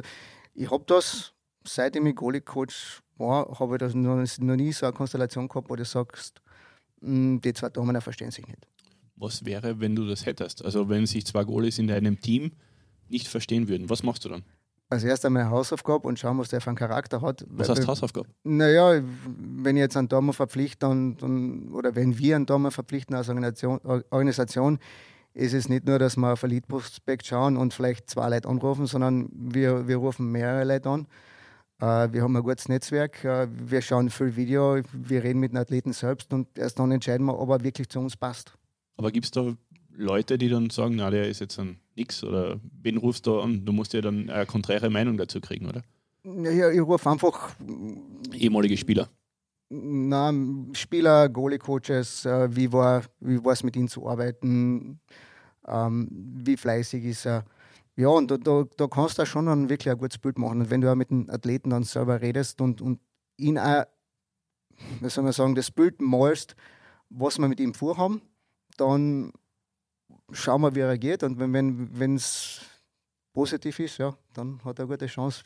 [0.54, 1.34] ich habe das,
[1.66, 5.76] seitdem ich Goalie-Coach war, habe ich das noch, noch nie so eine Konstellation gehabt, wo
[5.76, 6.42] du sagst,
[7.02, 8.68] "Mm, die zwei Damen verstehen sich nicht.
[9.16, 10.64] Was wäre, wenn du das hättest?
[10.64, 12.52] Also wenn sich zwei Goalies in deinem Team
[13.10, 14.44] nicht verstehen würden, was machst du dann?
[14.92, 17.46] Also erst einmal Hausaufgabe und schauen, was der für einen Charakter hat.
[17.48, 18.28] Was heißt Hausaufgabe?
[18.44, 23.16] Naja, wenn ich jetzt einen Dormer verpflichte dann, dann, oder wenn wir einen Dormer verpflichten
[23.16, 23.80] als Organisation,
[24.10, 24.80] Organisation,
[25.34, 28.88] ist es nicht nur, dass wir auf ein Lead-Prospekt schauen und vielleicht zwei Leute anrufen,
[28.88, 31.08] sondern wir, wir rufen mehrere Leute an.
[31.80, 35.58] Äh, wir haben ein gutes Netzwerk, äh, wir schauen viel Video, wir reden mit den
[35.58, 38.54] Athleten selbst und erst dann entscheiden wir, ob er wirklich zu uns passt.
[38.98, 39.54] Aber gibt es da
[39.96, 43.66] Leute, die dann sagen, na, der ist jetzt ein Nix oder wen rufst du an?
[43.66, 45.84] Du musst ja dann eine konträre Meinung dazu kriegen, oder?
[46.24, 47.56] Ja, ich rufe einfach
[48.34, 49.08] Ehemalige Spieler.
[49.70, 50.34] na,
[50.74, 55.00] Spieler, Goalie-Coaches, äh, wie war wie es mit ihnen zu arbeiten,
[55.68, 57.46] ähm, wie fleißig ist er.
[58.00, 60.62] Ja, und da, da, da kannst du auch schon dann wirklich ein gutes Bild machen.
[60.62, 63.02] Und wenn du auch mit den Athleten dann selber redest und, und
[63.36, 63.84] ihn auch,
[65.02, 66.56] wie soll man sagen, das Bild malst,
[67.10, 68.22] was wir mit ihm vorhaben,
[68.78, 69.34] dann
[70.32, 71.24] schauen wir, wie er reagiert.
[71.24, 72.62] Und wenn es
[73.34, 75.44] positiv ist, ja, dann hat er eine gute Chance.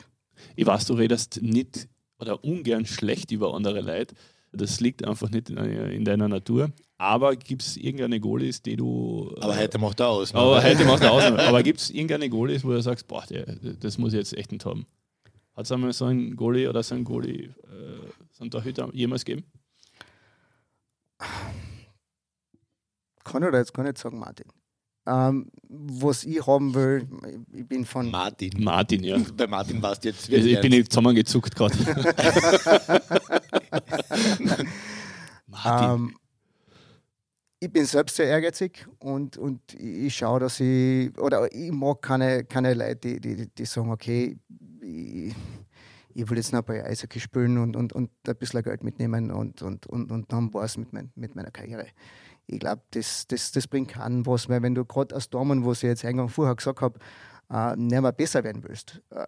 [0.55, 1.89] Ich weiß, du redest nicht
[2.19, 4.13] oder ungern schlecht über andere Leute.
[4.53, 6.71] Das liegt einfach nicht in, in deiner Natur.
[6.97, 9.35] Aber gibt es irgendeine Goalies, die du.
[9.41, 10.31] Aber heute macht er aus.
[10.31, 10.39] ne?
[10.39, 11.39] Aber heute macht er Ausnahme.
[11.43, 14.51] Aber gibt es irgendeine Goalies, wo du sagst, boah, der, das muss ich jetzt echt
[14.51, 14.85] nicht haben?
[15.55, 17.53] Hat es einmal so einen Goalie oder so einen Goalie, äh,
[18.31, 19.45] so einen Torhüter jemals gegeben?
[23.23, 24.47] Kann ich da jetzt gar nicht sagen, Martin.
[25.05, 27.07] Ähm, was ich haben will,
[27.51, 28.09] ich bin von.
[28.09, 28.63] Martin.
[28.63, 29.17] Martin, ja.
[29.37, 31.75] Bei Martin warst du jetzt Also ich bin nicht zusammengezuckt gerade.
[35.47, 35.89] Martin.
[35.89, 36.15] Ähm,
[37.59, 42.43] ich bin selbst sehr ehrgeizig und, und ich schaue, dass ich, oder ich mag keine,
[42.43, 44.37] keine Leute, die, die, die sagen, okay,
[44.81, 45.33] ich,
[46.13, 48.83] ich will jetzt noch ein paar Jahre Eishockey spielen und, und, und ein bisschen Geld
[48.83, 51.87] mitnehmen und, und, und, und dann war es mit, mein, mit meiner Karriere.
[52.47, 55.83] Ich glaube, das, das, das bringt keinen was, weil wenn du gerade als Dormen, was
[55.83, 56.99] ich jetzt eingang vorher gesagt habe,
[57.49, 59.25] äh, nicht mehr besser werden willst, äh,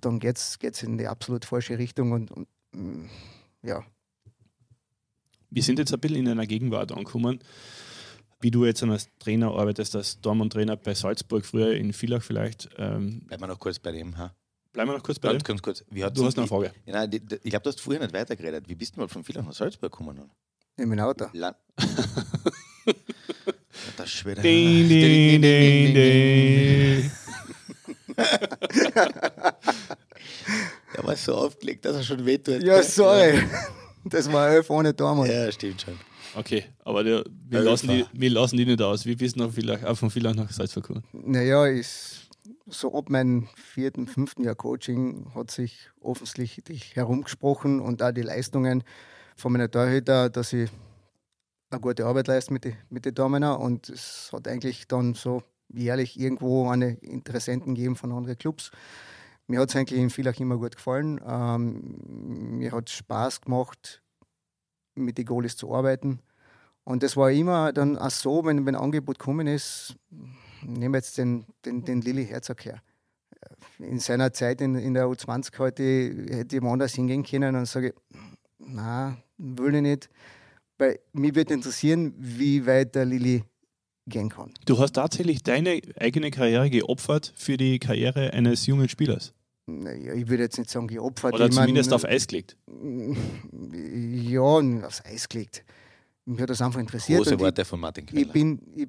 [0.00, 3.06] dann geht es in die absolut falsche Richtung und, und mm,
[3.62, 3.82] ja,
[5.50, 7.38] Wir sind jetzt ein bisschen in einer Gegenwart angekommen.
[8.40, 12.68] Wie du jetzt als Trainer arbeitest, als Dortmund-Trainer bei Salzburg, früher in Villach vielleicht.
[12.76, 14.18] Ähm, Bleiben wir noch kurz bei dem.
[14.18, 14.34] Ha?
[14.74, 15.46] Bleiben wir noch kurz bei Ganz, dem.
[15.46, 15.84] ganz kurz.
[15.88, 16.72] Du hast noch eine Frage.
[16.84, 18.68] Ja, nein, ich glaube, du hast vorher nicht weitergeredet.
[18.68, 20.16] Wie bist du mal von Villach nach Salzburg gekommen?
[20.16, 20.30] Dann?
[20.76, 21.26] In meinem Auto.
[21.32, 21.56] Land.
[23.96, 24.34] das ist schwer.
[24.36, 27.10] Ding, ding, ding, ding.
[30.96, 32.62] Der war so aufgelegt, dass er schon wehtut.
[32.62, 33.42] Ja, sorry.
[34.04, 35.30] Das war elf ohne Dortmund.
[35.30, 35.98] Ja, stimmt schon.
[36.36, 37.70] Okay, aber der, wir, Elfer.
[37.70, 39.06] lassen die, wir lassen die nicht aus.
[39.06, 41.04] Wie bist du noch vielleicht, auch von Villach nach Salzburg gekommen?
[41.12, 42.28] Naja, ist
[42.66, 48.82] so ab meinem vierten, fünften Jahr Coaching hat sich offensichtlich herumgesprochen und auch die Leistungen
[49.36, 50.70] von meiner Torhüter, dass ich
[51.70, 53.42] eine gute Arbeit leiste mit den mit die Damen.
[53.42, 58.70] Und es hat eigentlich dann so jährlich irgendwo eine Interessenten gegeben von anderen Clubs.
[59.46, 61.20] Mir hat es eigentlich in Villach immer gut gefallen.
[61.26, 64.02] Ähm, mir hat Spaß gemacht,
[64.94, 66.20] mit den Goalies zu arbeiten.
[66.84, 69.96] Und das war immer dann auch so, wenn, wenn ein Angebot gekommen ist,
[70.62, 72.80] nehmen wir jetzt den, den, den Lilly Herzog her.
[73.78, 75.82] In seiner Zeit in, in der U20 heute
[76.30, 77.94] hätte ich woanders hingehen können und sage,
[78.66, 80.10] na, will ich nicht.
[80.78, 83.44] Weil mich würde interessieren, wie weit der Lilly
[84.06, 84.52] gehen kann.
[84.66, 89.32] Du hast tatsächlich deine eigene Karriere geopfert für die Karriere eines jungen Spielers.
[89.66, 91.34] Naja, ich würde jetzt nicht sagen, geopfert.
[91.34, 92.56] Oder ich mein, zumindest auf Eis gelegt.
[93.72, 95.64] Ja, aufs Eis gelegt.
[96.26, 97.22] Mich hat das einfach interessiert.
[97.22, 98.26] Große Worte von Martin ich, Queller.
[98.26, 98.88] ich, bin, ich,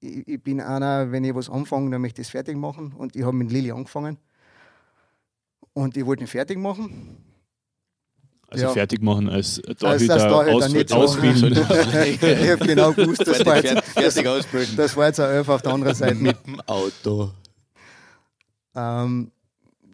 [0.00, 2.92] ich, ich bin einer, wenn ich was anfange, dann möchte ich es fertig machen.
[2.92, 4.18] Und ich habe mit Lilly angefangen.
[5.72, 7.27] Und ich wollte ihn fertig machen.
[8.50, 8.72] Also Ja.
[8.72, 10.96] fertig machen als als Torhüter, Torhüter, aus, nicht so.
[10.96, 11.52] ausbilden.
[11.52, 14.76] ich habe genau gewusst, das war, jetzt, fertig ausbilden.
[14.76, 16.14] das war jetzt ein Elf auf der anderen Seite.
[16.14, 17.30] Mit dem Auto.
[18.74, 19.30] Ähm,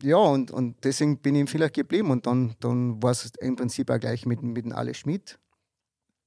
[0.02, 2.10] ja, und, und deswegen bin ich vielleicht geblieben.
[2.10, 5.38] Und dann, dann war es im Prinzip auch gleich mit, mit dem Ale Schmidt.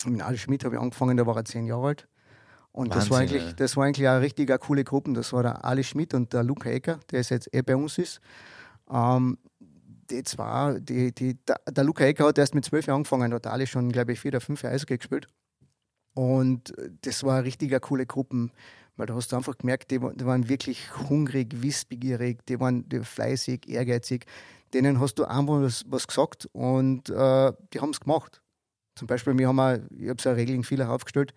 [0.06, 2.08] Mit dem Ale Schmidt habe ich angefangen, da war er zehn Jahre alt.
[2.72, 5.14] Und das war, Wahnsinn, eigentlich, das war eigentlich eine richtig eine coole Gruppe.
[5.14, 7.98] Das war der Ale Schmidt und der Luca Ecker, der ist jetzt eh bei uns
[7.98, 8.20] ist.
[8.92, 9.38] Ähm,
[10.10, 13.68] die zwei, die, die, der, Luca Ecker hat erst mit zwölf Jahren angefangen, hat Ale
[13.68, 15.28] schon, glaube ich, vier oder fünf Jahre Eishockey gespielt.
[16.14, 18.50] Und das war eine richtig eine coole Gruppe,
[18.96, 23.02] weil da hast du einfach gemerkt, die, die waren wirklich hungrig, wissbegierig, die waren die
[23.02, 24.26] fleißig, ehrgeizig.
[24.74, 28.42] Denen hast du einfach was, was gesagt und äh, die haben es gemacht.
[28.96, 31.34] Zum Beispiel, wir haben auch, ich habe so eine Regel in vieler aufgestellt,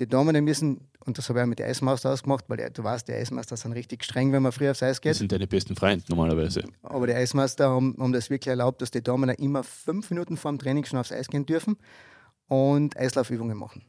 [0.00, 2.82] die Damen müssen, und das habe ich auch mit der Eismeister ausgemacht, weil der, du
[2.84, 5.14] weißt, die Eismeister sind richtig streng, wenn man früh aufs Eis Das geht.
[5.16, 6.64] sind deine besten Freunde normalerweise.
[6.82, 10.50] Aber die Eismeister haben, haben das wirklich erlaubt, dass die Damen immer fünf Minuten vor
[10.52, 11.76] dem Training schon aufs Eis gehen dürfen
[12.48, 13.82] und Eislaufübungen machen.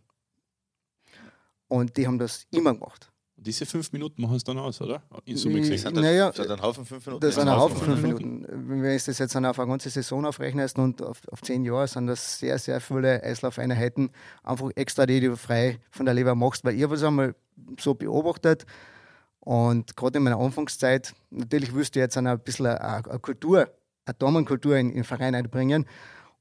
[1.68, 3.12] Und die haben das immer gemacht.
[3.38, 5.04] Und diese fünf Minuten machen es dann aus, oder?
[5.26, 5.78] In Summe gesehen.
[5.78, 7.26] Sind das, Naja, sind ein Haufen fünf Minuten?
[7.26, 8.42] Das sind ein Haufen fünf Minuten.
[8.42, 8.82] Minuten.
[8.82, 12.08] Wenn ich das jetzt auf eine ganze Saison aufrechnest und auf, auf zehn Jahre, sind
[12.08, 14.10] das sehr, sehr viele Eislaufeinheiten,
[14.44, 17.36] einfach extra, die du frei von der Leber machst, weil ich habe es einmal
[17.80, 18.66] so beobachtet
[19.48, 23.70] und gerade in meiner Anfangszeit, natürlich wüsste ich jetzt ein bisschen eine, eine Kultur,
[24.06, 25.86] eine Damenkultur in, in den Verein einbringen.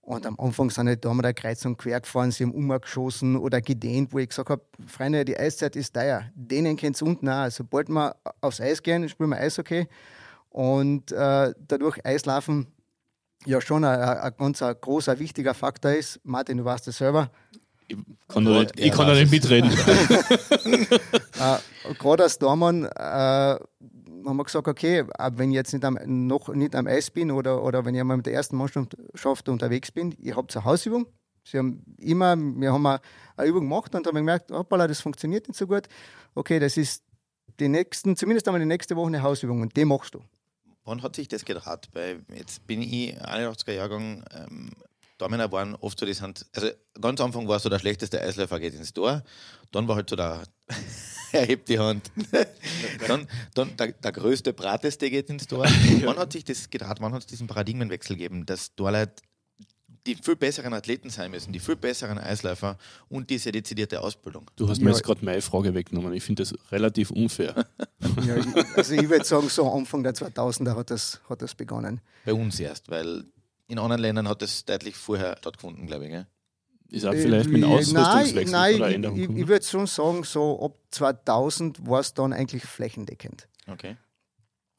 [0.06, 4.12] Und am Anfang sind die Damen der Kreuzung quer gefahren, sie haben umgeschossen oder gedehnt,
[4.12, 6.30] wo ich gesagt habe, Freunde, die Eiszeit ist teuer.
[6.36, 7.50] Denen kennt es unten auch.
[7.50, 9.88] Sobald wir aufs Eis gehen, spielen wir Eishockey.
[10.50, 12.68] Und äh, dadurch Eislaufen
[13.46, 16.20] ja schon ein, ein, ganz ein großer, wichtiger Faktor ist.
[16.22, 17.28] Martin, du weißt das selber.
[17.88, 17.96] Ich
[18.28, 19.72] kann da nicht, ich kann da nicht mitreden.
[21.38, 23.58] Äh, Gerade als Dormann äh,
[24.28, 27.62] haben wir gesagt, okay, wenn ich jetzt nicht am, noch nicht am Eis bin oder,
[27.62, 31.06] oder wenn ich einmal mit der ersten Mannschaft unterwegs bin, ich habe zur Hausübung.
[31.44, 33.00] Sie haben immer, wir haben eine,
[33.48, 35.86] Übung gemacht und haben gemerkt, hoppala, das funktioniert nicht so gut.
[36.34, 37.04] Okay, das ist
[37.60, 40.20] die nächsten, zumindest einmal die nächste Woche eine Hausübung und die machst du.
[40.84, 41.88] Wann hat sich das gedraht?
[41.92, 44.70] Weil jetzt bin ich 81er Jahrgang, ähm,
[45.18, 46.68] Damen waren oft so, die sind, also
[47.00, 49.22] ganz am Anfang war so der schlechteste Eisläufer geht ins Tor,
[49.72, 50.42] dann war halt so der,
[51.32, 52.10] er hebt die Hand,
[53.08, 55.64] dann, dann der, der größte, brateste geht ins Tor.
[56.04, 57.00] Wann hat sich das gedraht?
[57.00, 59.12] Wann hat es diesen Paradigmenwechsel gegeben, dass Torleute
[60.06, 64.48] die viel besseren Athleten sein müssen, die viel besseren Eisläufer und diese dezidierte Ausbildung?
[64.54, 64.84] Du hast Ja.
[64.84, 66.12] mir jetzt gerade meine Frage weggenommen.
[66.12, 67.66] Ich finde das relativ unfair.
[68.24, 72.00] Ja, ich, also ich würde sagen, so Anfang der 2000er hat das, hat das begonnen.
[72.24, 73.24] Bei uns erst, weil
[73.68, 76.10] in anderen Ländern hat das deutlich vorher stattgefunden, glaube ich.
[76.10, 76.26] Gell?
[76.90, 80.62] Ist auch vielleicht mit Äh, Ausrüstungswechsel nein, oder Änderung ich, ich, würde schon sagen, so
[80.62, 83.48] ab 2000 war es dann eigentlich flächendeckend.
[83.66, 83.96] Okay.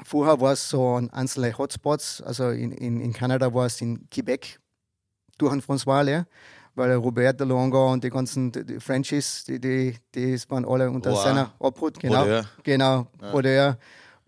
[0.04, 4.08] Vorher war es so an einzelne Hotspots, also in, in, in Kanada war es in
[4.10, 4.60] Quebec,
[5.38, 6.26] durch den François
[6.78, 10.90] weil Robert de Longa und die ganzen die, die Frenchies, die, die, die waren alle
[10.90, 11.24] unter Wow.
[11.24, 12.20] seiner Obhut, genau.
[12.20, 12.46] Brodeur.
[12.64, 13.78] Genau, Brodeur,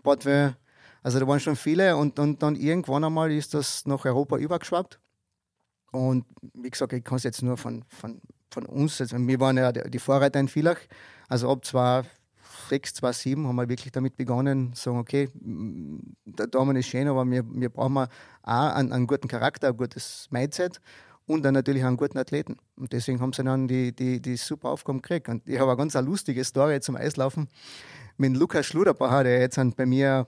[0.01, 0.55] Potvin.
[1.03, 4.99] Also da waren schon viele und, und dann irgendwann einmal ist das nach Europa übergeschwappt.
[5.91, 9.57] Und wie gesagt, ich kann es jetzt nur von, von, von uns, also wir waren
[9.57, 10.79] ja die Vorreiter in Villach,
[11.27, 17.07] also ab 2006, 2007 haben wir wirklich damit begonnen, sagen, okay, der Daumen ist schön,
[17.07, 18.07] aber wir, wir brauchen auch
[18.43, 20.79] einen, einen guten Charakter, ein gutes Mindset
[21.25, 22.57] und dann natürlich einen guten Athleten.
[22.75, 25.29] Und deswegen haben sie dann die, die, die super Aufgaben gekriegt.
[25.29, 27.47] Und ich habe eine ganz lustige Story zum Eislaufen
[28.17, 30.27] mit Lukas Schluderbacher, der jetzt bei mir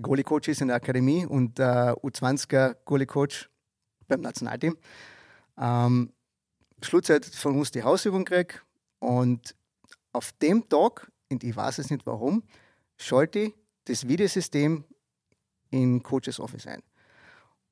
[0.00, 3.48] Goalie-Coach ist in der Akademie und äh, U20er Goalie-Coach
[4.08, 4.76] beim Nationalteam.
[5.58, 6.12] Ähm,
[6.82, 8.64] Schlusszeit von uns die Hausübung gekriegt
[8.98, 9.54] und
[10.12, 12.42] auf dem Tag, und ich weiß es nicht warum,
[12.96, 13.54] schalte ich
[13.84, 14.84] das Videosystem
[15.70, 16.82] in Coaches Office ein.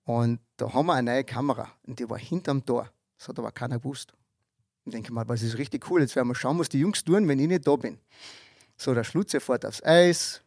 [0.05, 2.91] Und da haben wir eine neue Kamera und die war hinterm Tor.
[3.19, 4.13] Das hat aber keiner gewusst.
[4.85, 6.01] Ich denke mal, was ist richtig cool.
[6.01, 8.01] Jetzt werden wir schauen, was die Jungs tun, wenn ich nicht da bin.
[8.77, 10.43] So, der Schlutze fährt aufs Eis,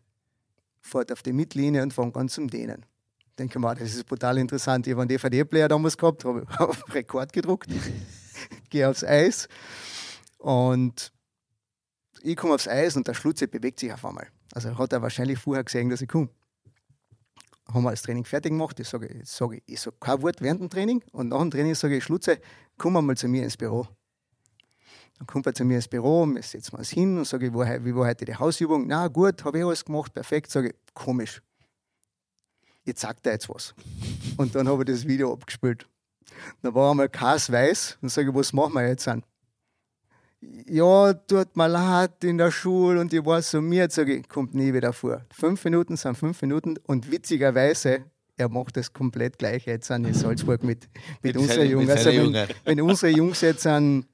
[0.86, 2.86] fährt auf die Mittellinie und fängt an zum Dehnen.
[3.28, 4.88] Ich denke mal, das ist brutal interessant.
[4.88, 7.69] Ich habe einen DVD-Player damals gehabt, habe auf Rekord gedruckt,
[8.69, 9.48] gehe aufs Eis
[10.38, 11.12] und
[12.21, 14.28] ich komme aufs Eis und der Schlutze bewegt sich auf einmal.
[14.54, 16.30] Also hat er wahrscheinlich vorher gesehen, dass ich komme
[17.74, 18.80] haben wir das Training fertig gemacht.
[18.80, 21.74] Ich sage, ich sage, ich sage kein Wort während dem Training und nach dem Training
[21.74, 22.39] sage ich, Schlutze,
[22.78, 23.88] komm mal zu mir ins Büro.
[25.17, 28.08] Dann kommt er zu mir ins Büro, wir setzen uns hin und sage, wie war
[28.08, 28.86] heute die Hausübung?
[28.88, 30.51] Na gut, habe ich alles gemacht, perfekt.
[30.51, 31.41] Sage ich, komisch.
[32.84, 33.73] Jetzt sagt er jetzt was.
[34.38, 35.88] Und dann habe ich das Video abgespielt.
[36.62, 39.23] Da war einmal Kas weiß und sage, was machen wir jetzt an?
[40.67, 44.54] ja, tut mir leid in der Schule und ich war so mir, sage ich, kommt
[44.54, 45.21] nie wieder vor.
[45.32, 48.06] Fünf Minuten sind fünf Minuten und witzigerweise,
[48.38, 50.89] er macht das komplett gleich jetzt an in Salzburg mit,
[51.23, 51.89] mit, mit unseren Jungs.
[51.89, 54.06] Also wenn, wenn, unsere Jungs jetzt an,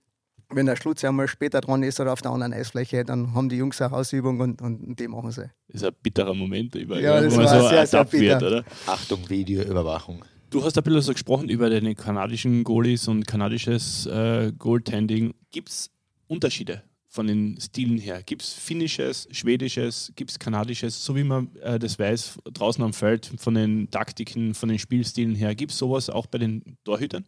[0.53, 3.57] wenn der Schlutz einmal später dran ist oder auf der anderen Eisfläche, dann haben die
[3.57, 5.49] Jungs eine Hausübung und, und die machen sie.
[5.67, 8.41] Das ist ein bitterer Moment, über, ja, das war so sehr, sehr bitter.
[8.41, 8.63] Wird, oder?
[8.87, 10.23] Achtung, Videoüberwachung.
[10.49, 15.33] Du hast ein bisschen so gesprochen über deine kanadischen Goalies und kanadisches äh, Goaltending.
[15.51, 15.89] Gibt es
[16.27, 18.21] Unterschiede von den Stilen her?
[18.21, 22.91] Gibt es finnisches, schwedisches, gibt es kanadisches, so wie man äh, das weiß, draußen am
[22.91, 25.55] Feld von den Taktiken, von den Spielstilen her?
[25.55, 27.25] Gibt es sowas auch bei den Torhütern?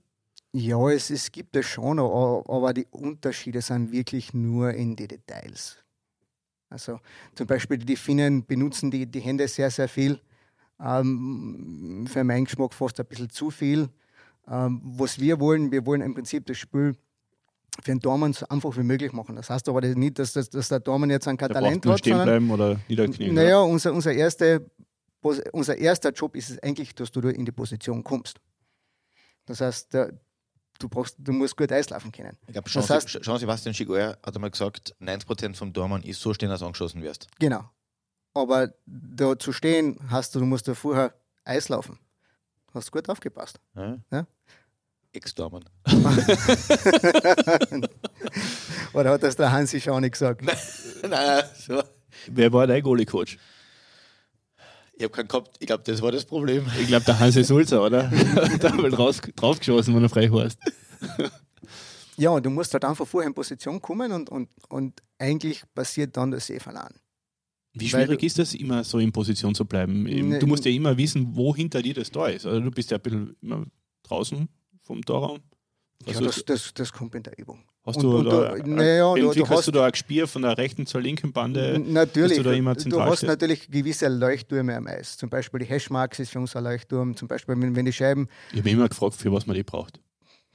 [0.56, 5.78] Ja, es, es gibt es schon, aber die Unterschiede sind wirklich nur in die Details.
[6.70, 7.00] Also
[7.36, 10.20] zum Beispiel die Finnen benutzen die, die Hände sehr, sehr viel.
[10.80, 13.90] Ähm, für meinen Geschmack fast ein bisschen zu viel.
[14.48, 16.96] Ähm, was wir wollen, wir wollen im Prinzip das Spiel
[17.82, 19.36] für den Dormann so einfach wie möglich machen.
[19.36, 22.00] Das heißt aber nicht, dass, dass, dass der Dormann jetzt ein Talent hat.
[22.00, 23.34] stehen bleiben oder niederknien.
[23.34, 24.70] Naja, unser, unser, erste,
[25.52, 28.40] unser erster Job ist es eigentlich, dass du in die Position kommst.
[29.46, 30.14] Das heißt, der,
[30.80, 32.38] du, brauchst, du musst gut Eislaufen können.
[32.48, 36.34] Ich glaube, Jean, heißt, Jean Sebastian Chigouer hat einmal gesagt, 90% vom Dormann ist so
[36.34, 37.28] stehen, dass du angeschossen wirst.
[37.40, 37.70] Genau.
[38.34, 41.14] Aber da zu stehen, hast du, du musst da vorher
[41.46, 42.00] Eislaufen.
[42.74, 43.60] Hast gut aufgepasst.
[43.76, 43.98] Ja.
[44.12, 44.26] ja?
[45.14, 45.64] Ex-Dormann.
[48.94, 50.42] Oder hat das der Hansi schon nicht gesagt?
[50.42, 50.58] Nein,
[51.10, 51.84] nein, so.
[52.28, 53.38] Wer war dein Goalie-Coach?
[54.96, 55.58] Ich habe keinen gehabt.
[55.60, 56.66] Ich glaube, das war das Problem.
[56.80, 58.04] Ich glaube, der Hansi Sulzer, oder?
[58.60, 60.60] da haben wir drauf, draufgeschossen, wenn er frei heißt.
[62.18, 66.16] ja, und du musst halt einfach vorher in Position kommen und, und, und eigentlich passiert
[66.16, 66.98] dann das Seeverladen.
[67.74, 70.04] Wie schwierig Weil, ist das, immer so in Position zu bleiben?
[70.04, 72.46] Ne, du musst ja immer wissen, wo hinter dir das da ist.
[72.46, 73.66] Also du bist ja ein bisschen immer
[74.04, 74.48] draußen
[74.84, 75.40] vom Torraum?
[76.06, 77.64] Ja, das, das, das kommt in der Übung.
[77.86, 80.42] Hast und, du und, da, und, naja, du, du, hast, du da ein Gespür von
[80.44, 81.82] der rechten zur linken Bande?
[81.86, 82.38] Natürlich.
[82.38, 83.30] Du, du, hast steht?
[83.30, 85.18] natürlich gewisse Leuchttürme am Eis.
[85.18, 87.16] Zum Beispiel die Hashmarks ist für uns ein Leuchtturm.
[87.18, 88.30] Zum Beispiel, wenn, wenn die Scheiben.
[88.54, 90.00] Ich habe immer gefragt, für was man die braucht.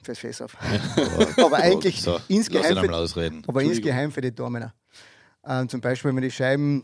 [0.01, 0.57] Fürs Face-Off.
[1.37, 1.45] Ja.
[1.45, 4.73] aber eigentlich so, insgeheim, für, aber insgeheim für die Dormener.
[5.45, 6.83] Ähm, zum Beispiel, wenn die Scheiben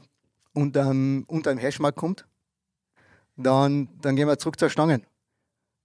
[0.54, 2.28] unter einem Hashmark kommt,
[3.36, 5.06] dann, dann gehen wir zurück zur Stangen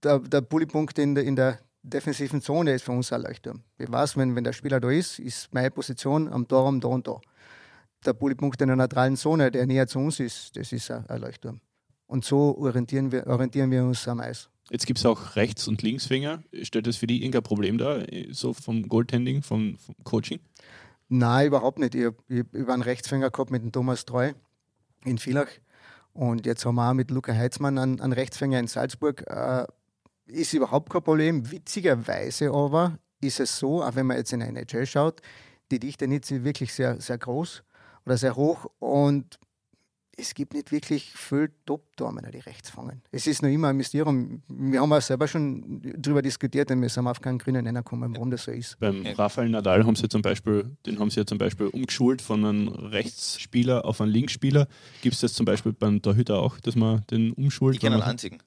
[0.03, 3.61] der, der Bullypunkt in der, in der defensiven Zone ist für uns ein Leuchtturm.
[3.77, 7.07] Ich weiß, wenn, wenn der Spieler da ist, ist meine Position am Torraum da und
[7.07, 7.19] da.
[8.05, 11.61] Der Bullypunkt in der neutralen Zone, der näher zu uns ist, das ist ein, Leuchtturm.
[12.07, 14.49] Und so orientieren wir, orientieren wir uns am Eis.
[14.69, 16.43] Jetzt gibt es auch Rechts- und Linksfinger.
[16.61, 20.39] Stellt das für die irgendein Problem dar, so vom Goaltending, vom, vom Coaching?
[21.09, 21.93] Nein, überhaupt nicht.
[21.95, 24.31] Ich habe hab einen Rechtsfinger gehabt mit dem Thomas Treu
[25.03, 25.49] in Villach.
[26.13, 29.23] Und jetzt haben wir auch mit Luca Heitzmann einen, einen Rechtsfinger in Salzburg.
[29.27, 29.65] Äh,
[30.31, 31.51] ist überhaupt kein Problem.
[31.51, 35.21] Witzigerweise aber ist es so, auch wenn man jetzt in eine NHL schaut,
[35.71, 37.63] die Dichte nicht wirklich sehr, sehr groß
[38.05, 39.39] oder sehr hoch und
[40.17, 43.01] es gibt nicht wirklich viele Top-Dormen, die rechts fangen.
[43.11, 44.43] Es ist noch immer ein Mysterium.
[44.47, 48.13] Wir haben auch selber schon darüber diskutiert und wir sind auf keinen grünen Nenner gekommen,
[48.13, 48.77] warum das so ist.
[48.79, 52.45] Beim Rafael Nadal haben sie zum Beispiel, den haben sie ja zum Beispiel umgeschult von
[52.45, 54.67] einem Rechtsspieler auf einen Linksspieler.
[55.01, 57.75] Gibt es das zum Beispiel beim Torhüter auch, dass man den umschult?
[57.75, 58.39] Ich kenne einen einzigen.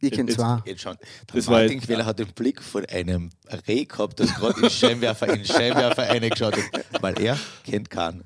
[0.00, 0.62] Ich kenne zwei.
[0.66, 0.96] Jetzt schon.
[0.96, 3.30] Der das Martin Queller hat den Blick von einem
[3.66, 8.24] Reh gehabt, das gerade in Scheinwerfer in Scheinwerfer reingeschaut hat, weil er kennt keinen.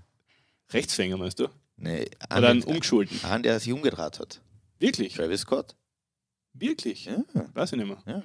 [0.73, 1.49] Rechtsfänger meinst du?
[1.77, 2.07] Nee,
[2.37, 3.25] Oder einen Umgeschulten?
[3.25, 4.41] Einen, der sich umgedreht hat.
[4.79, 5.15] Wirklich?
[5.15, 5.77] Travis Scott.
[6.53, 7.07] Wirklich?
[7.07, 7.23] Ja,
[7.55, 8.03] Weiß ich nicht mehr.
[8.07, 8.23] Ja.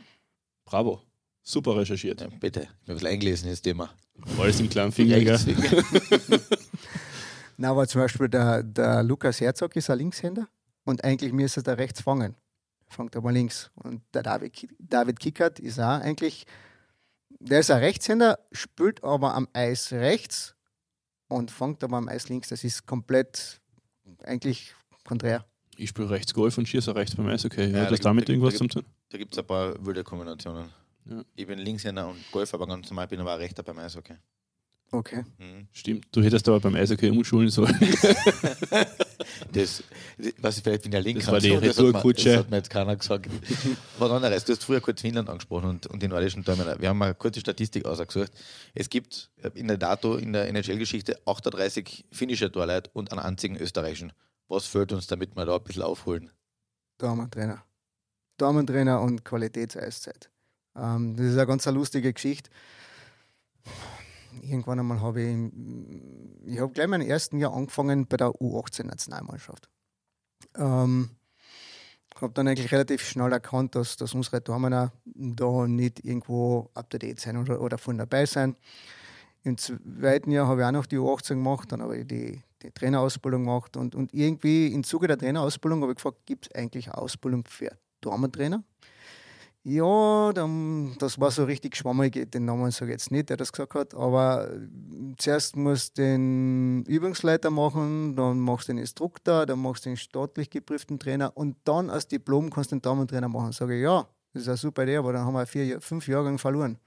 [0.66, 1.02] Bravo.
[1.44, 2.22] Super recherchiert.
[2.22, 2.62] ja bitte.
[2.62, 3.94] Ich habe ein bisschen eingelesen, das Thema.
[4.40, 5.36] Alles im kleinen Finger, gell?
[5.36, 6.40] Rechtsfinger.
[7.58, 10.48] Na, aber zum Beispiel der, der Lukas Herzog ist ein Linkshänder
[10.84, 12.36] und eigentlich müsste der rechts fangen.
[12.88, 13.72] Fangt aber links.
[13.76, 16.46] Und der David, David Kickert ist auch eigentlich,
[17.40, 20.56] der ist ein Rechtshänder, spielt aber am Eis rechts
[21.28, 22.50] und fängt aber am Eis links.
[22.50, 23.60] Das ist komplett
[24.24, 25.46] eigentlich konträr.
[25.78, 27.66] Ich spiele rechts Golf und schieße rechts beim Eishockey.
[27.72, 28.86] Ja, Hat da das damit da- irgendwas da zu tun?
[29.10, 30.70] Da gibt es ein paar wilde Kombinationen.
[31.06, 31.24] Ja.
[31.36, 34.16] Ich bin Linkshänder und Golf, aber ganz normal bin aber auch Rechter beim Eishockey.
[34.92, 35.24] Okay.
[35.38, 35.68] Mhm.
[35.72, 36.08] Stimmt.
[36.12, 37.78] Du hättest aber beim Eishockey umschulen sollen.
[39.52, 39.84] Das,
[40.40, 41.22] was ich vielleicht bin der Linke.
[41.22, 42.30] Das war die Retourkutsche.
[42.30, 43.28] Das hat mir jetzt keiner gesagt.
[43.98, 44.46] Was anderes.
[44.46, 46.76] Du hast früher kurz Finnland angesprochen und, und die nordischen Däume.
[46.80, 48.32] Wir haben mal eine kurze Statistik ausgesucht.
[48.74, 54.14] Es gibt in der Dato in der NHL-Geschichte 38 finnische Torleute und einen einzigen österreichischen.
[54.48, 56.32] Was fehlt uns, damit wir da ein bisschen aufholen?
[56.98, 57.64] Damentrainer.
[58.38, 60.30] Damentrainer und Qualitätseiszeit.
[60.76, 62.50] Ähm, das ist eine ganz eine lustige Geschichte.
[64.42, 65.38] Irgendwann einmal habe ich,
[66.46, 69.70] ich habe gleich mein ersten Jahr angefangen bei der U18-Nationalmannschaft.
[70.56, 71.10] Ähm,
[72.22, 76.98] habe dann eigentlich relativ schnell erkannt, dass, dass unsere auch da nicht irgendwo up to
[76.98, 78.56] date sein oder, oder von dabei sein.
[79.44, 82.72] Im zweiten Jahr habe ich auch noch die U18 gemacht, dann habe ich die, die
[82.72, 86.88] Trainerausbildung gemacht und, und irgendwie im Zuge der Trainerausbildung habe ich gefragt, gibt es eigentlich
[86.88, 88.64] eine Ausbildung für Damentrainer?
[89.68, 93.52] Ja, dann, das war so richtig schwammig, den Namen sage ich jetzt nicht, der das
[93.52, 94.68] gesagt hat, aber äh,
[95.18, 99.98] zuerst musst du den Übungsleiter machen, dann machst du den Instruktor, dann machst du den
[99.98, 103.54] staatlich geprüften Trainer und dann als Diplom kannst du den Damentrainer machen.
[103.54, 106.38] Sage ich, ja, das ist eine super Idee, aber dann haben wir vier, fünf Jahre
[106.38, 106.78] verloren.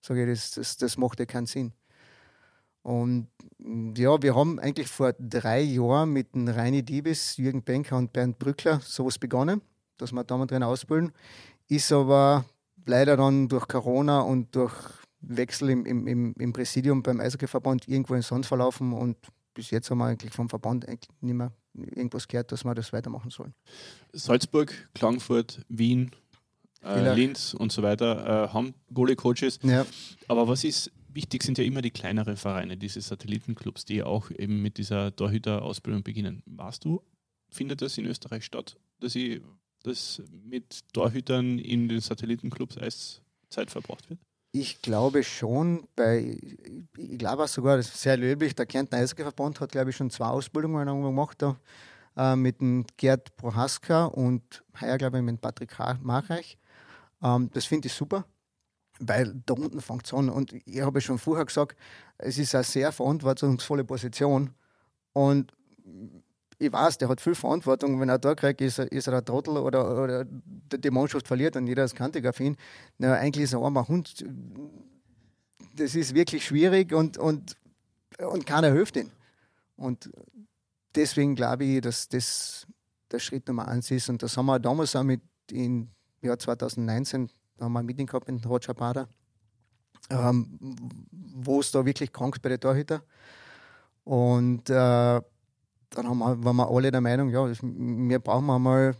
[0.00, 1.74] Sage ich, das, das, das macht ja keinen Sinn.
[2.80, 7.98] Und mm, ja, wir haben eigentlich vor drei Jahren mit dem Reini Diebes, Jürgen Benker
[7.98, 9.60] und Bernd Brückler sowas begonnen,
[9.98, 11.12] dass wir Damentrainer ausbilden.
[11.68, 12.44] Ist aber
[12.86, 14.74] leider dann durch Corona und durch
[15.20, 19.16] Wechsel im, im, im, Präsidium beim Eishockeyverband irgendwo in Sand verlaufen und
[19.54, 22.92] bis jetzt haben wir eigentlich vom Verband eigentlich nicht mehr irgendwas gehört, dass wir das
[22.92, 23.54] weitermachen sollen.
[24.12, 26.10] Salzburg, Klagenfurt, Wien,
[26.84, 27.14] äh.
[27.14, 29.60] Linz und so weiter äh, haben Goalie-Coaches.
[29.62, 29.86] Ja,
[30.28, 34.60] Aber was ist wichtig, sind ja immer die kleineren Vereine, diese Satellitenclubs, die auch eben
[34.60, 36.42] mit dieser Torhüter-Ausbildung beginnen.
[36.46, 37.02] Warst du,
[37.50, 39.40] findet das in Österreich statt, dass, ich,
[39.84, 44.18] dass mit Torhütern in den Satellitenclubs Eiszeit verbracht wird?
[44.50, 46.38] Ich glaube schon, bei,
[46.96, 50.10] ich glaube auch sogar, das ist sehr löblich, der Kärntner Eishockeyverband hat, glaube ich, schon
[50.10, 51.58] zwei Ausbildungen gemacht da,
[52.16, 56.56] äh, mit dem Gerd Prohaska und heuer, glaube ich, mit Patrick Marreich.
[57.22, 58.24] Ähm, das finde ich super,
[59.00, 60.28] weil da unten fängt es an.
[60.28, 61.76] Und ich habe schon vorher gesagt,
[62.18, 64.54] es ist eine sehr verantwortungsvolle Position
[65.12, 65.52] und
[66.64, 68.00] ich weiß, der hat viel Verantwortung.
[68.00, 71.56] Wenn er da kriegt, ist er, ist er der Trottel oder, oder die Mannschaft verliert
[71.56, 72.56] und jeder ist kantig auf ihn.
[72.98, 74.24] Na, eigentlich ist er ein armer Hund.
[75.76, 77.56] Das ist wirklich schwierig und, und,
[78.18, 79.10] und keiner hilft ihm.
[79.76, 80.10] Und
[80.94, 82.66] deswegen glaube ich, dass das
[83.10, 84.08] der Schritt Nummer eins ist.
[84.08, 88.06] Und das haben wir damals auch mit im Jahr 2019, da haben wir ein Meeting
[88.06, 89.08] gehabt in Roger Bader,
[90.10, 90.58] ähm,
[91.10, 93.02] wo es da wirklich krank ist bei den Torhüter.
[94.04, 95.20] Und äh,
[95.94, 98.96] dann haben wir, waren wir alle der Meinung, ja, wir brauchen einmal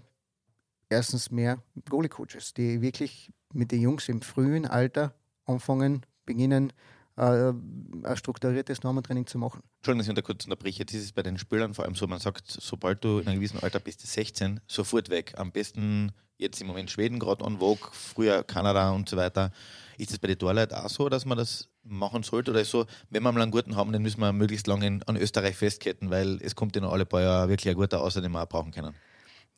[0.88, 6.72] erstens mehr Goalie-Coaches, die wirklich mit den Jungs im frühen Alter anfangen, beginnen,
[7.16, 9.62] ein strukturiertes Normentraining zu machen.
[9.76, 10.80] Entschuldigung, dass ich unter kurz unterbreche.
[10.80, 13.36] Jetzt ist es bei den Spielern vor allem so, man sagt, sobald du in einem
[13.36, 15.34] gewissen Alter bist, 16, sofort weg.
[15.36, 19.52] Am besten jetzt im Moment Schweden gerade on Vogue, früher Kanada und so weiter.
[19.96, 22.50] Ist es bei den Torleuten auch so, dass man das machen sollte?
[22.50, 25.16] Oder ist so, wenn wir mal einen guten haben, dann müssen wir möglichst lange an
[25.16, 28.32] Österreich festketten, weil es kommt ja noch alle paar Jahre wirklich ein guter Außer, den
[28.32, 28.94] wir auch brauchen können.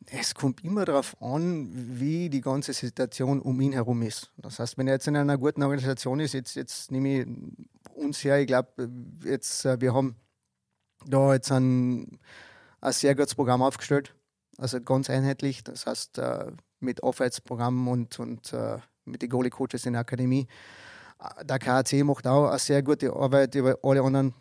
[0.05, 4.31] Es kommt immer darauf an, wie die ganze Situation um ihn herum ist.
[4.37, 7.27] Das heißt, wenn er jetzt in einer guten Organisation ist, jetzt, jetzt nehme ich
[7.95, 10.15] uns her, ich glaube, äh, wir haben
[11.05, 12.19] da jetzt ein,
[12.79, 14.15] ein sehr gutes Programm aufgestellt,
[14.57, 19.93] also ganz einheitlich, das heißt äh, mit Arbeitsprogrammen und, und äh, mit den Goalie-Coaches in
[19.93, 20.47] der Akademie.
[21.43, 24.33] Der KAC macht auch eine sehr gute Arbeit, über alle anderen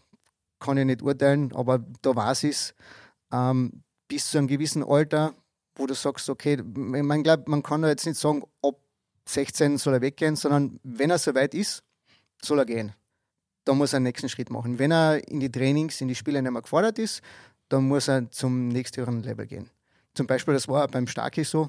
[0.59, 2.75] kann ich nicht urteilen, aber da weiß ich es.
[3.33, 5.35] Ähm, bis zu einem gewissen Alter,
[5.77, 8.77] wo du sagst, okay, man glaubt, man kann da jetzt nicht sagen, ab
[9.29, 11.83] 16 soll er weggehen, sondern wenn er soweit ist,
[12.43, 12.93] soll er gehen.
[13.65, 14.79] Da muss er einen nächsten Schritt machen.
[14.79, 17.21] Wenn er in die Trainings, in die Spiele nicht mehr gefordert ist,
[17.69, 19.71] dann muss er zum nächsthöheren Level gehen.
[20.15, 21.69] Zum Beispiel, das war beim Starki so,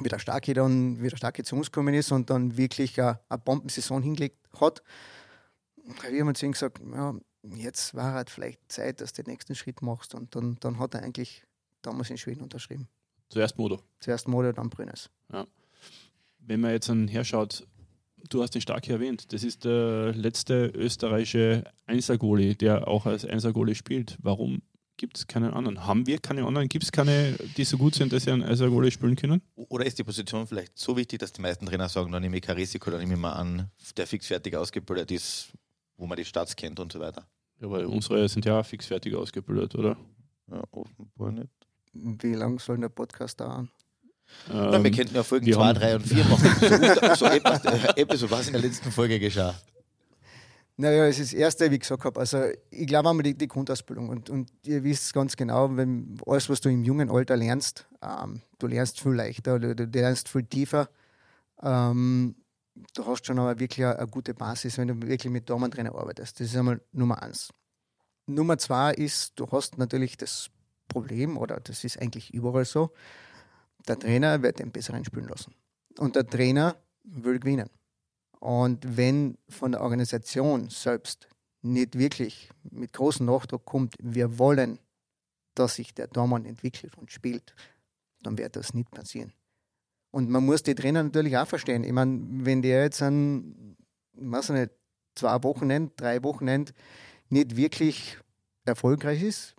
[0.00, 3.38] wie der Starki dann, wie Starki zu uns gekommen ist und dann wirklich eine, eine
[3.38, 4.82] Bombensaison hingelegt hat,
[6.02, 9.32] habe ich immer zu ihm gesagt, ja, jetzt war halt vielleicht Zeit, dass du den
[9.32, 10.14] nächsten Schritt machst.
[10.14, 11.44] Und dann, dann hat er eigentlich
[11.82, 12.88] damals in Schweden unterschrieben.
[13.32, 13.80] Zuerst Modo.
[14.00, 15.08] Zuerst Modo, dann Brünnes.
[15.32, 15.46] Ja.
[16.38, 17.66] Wenn man jetzt dann herschaut,
[18.28, 23.74] du hast den Stark erwähnt, das ist der letzte österreichische Einsergoalie, der auch als Einsergoalie
[23.74, 24.18] spielt.
[24.20, 24.60] Warum
[24.98, 25.86] gibt es keinen anderen?
[25.86, 26.68] Haben wir keine anderen?
[26.68, 29.40] Gibt es keine, die so gut sind, dass sie einen Einsergoalie spielen können?
[29.54, 32.42] Oder ist die Position vielleicht so wichtig, dass die meisten Trainer sagen, dann nehme ich
[32.42, 35.52] kein Risiko, dann nehme ich mal an, der fixfertig ausgebildet ist,
[35.96, 37.26] wo man die Stats kennt und so weiter.
[37.60, 39.96] Ja, weil unsere sind ja fixfertig ausgebildet, oder?
[40.50, 41.61] Ja, offenbar nicht.
[41.92, 43.70] Wie lange soll der Podcast dauern?
[44.48, 46.48] Ja, wir Ähm, könnten ja Folgen wir 2, haben- 3 und 4 machen.
[46.60, 49.54] So, so etwas, äh, so was in der letzten Folge geschah.
[50.78, 52.18] Naja, es ist das Erste, wie ich gesagt habe.
[52.18, 54.08] Also, ich glaube einmal die, die Grundausbildung.
[54.08, 58.40] Und, und ihr wisst ganz genau, wenn alles, was du im jungen Alter lernst, ähm,
[58.58, 60.88] du lernst viel leichter, du, du lernst viel tiefer.
[61.62, 62.34] Ähm,
[62.94, 66.40] du hast schon aber wirklich eine, eine gute Basis, wenn du wirklich mit Damentrainer arbeitest.
[66.40, 67.50] Das ist einmal Nummer eins.
[68.26, 70.48] Nummer zwei ist, du hast natürlich das
[70.92, 72.90] Problem, oder das ist eigentlich überall so,
[73.88, 75.54] der Trainer wird den Besseren spielen lassen.
[75.98, 77.68] Und der Trainer will gewinnen.
[78.40, 81.28] Und wenn von der Organisation selbst
[81.62, 84.78] nicht wirklich mit großem Nachdruck kommt, wir wollen,
[85.54, 87.54] dass sich der Dormann entwickelt und spielt,
[88.22, 89.32] dann wird das nicht passieren.
[90.10, 91.84] Und man muss die Trainer natürlich auch verstehen.
[91.84, 93.76] Ich meine, wenn der jetzt an,
[94.14, 94.70] weiß ich nicht,
[95.14, 96.72] zwei Wochenende, drei Wochenende
[97.28, 98.18] nicht wirklich
[98.64, 99.54] erfolgreich ist,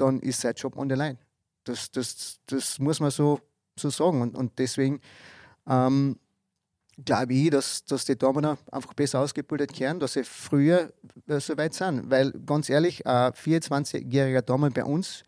[0.00, 1.18] dann ist sein Job on the line.
[1.64, 3.40] Das, das, das muss man so,
[3.76, 4.22] so sagen.
[4.22, 5.00] Und, und deswegen
[5.68, 6.18] ähm,
[7.04, 10.92] glaube ich, dass, dass die Damen einfach besser ausgebildet werden, dass sie früher
[11.26, 12.10] äh, so weit sind.
[12.10, 15.22] Weil ganz ehrlich, ein 24-jähriger Damen bei uns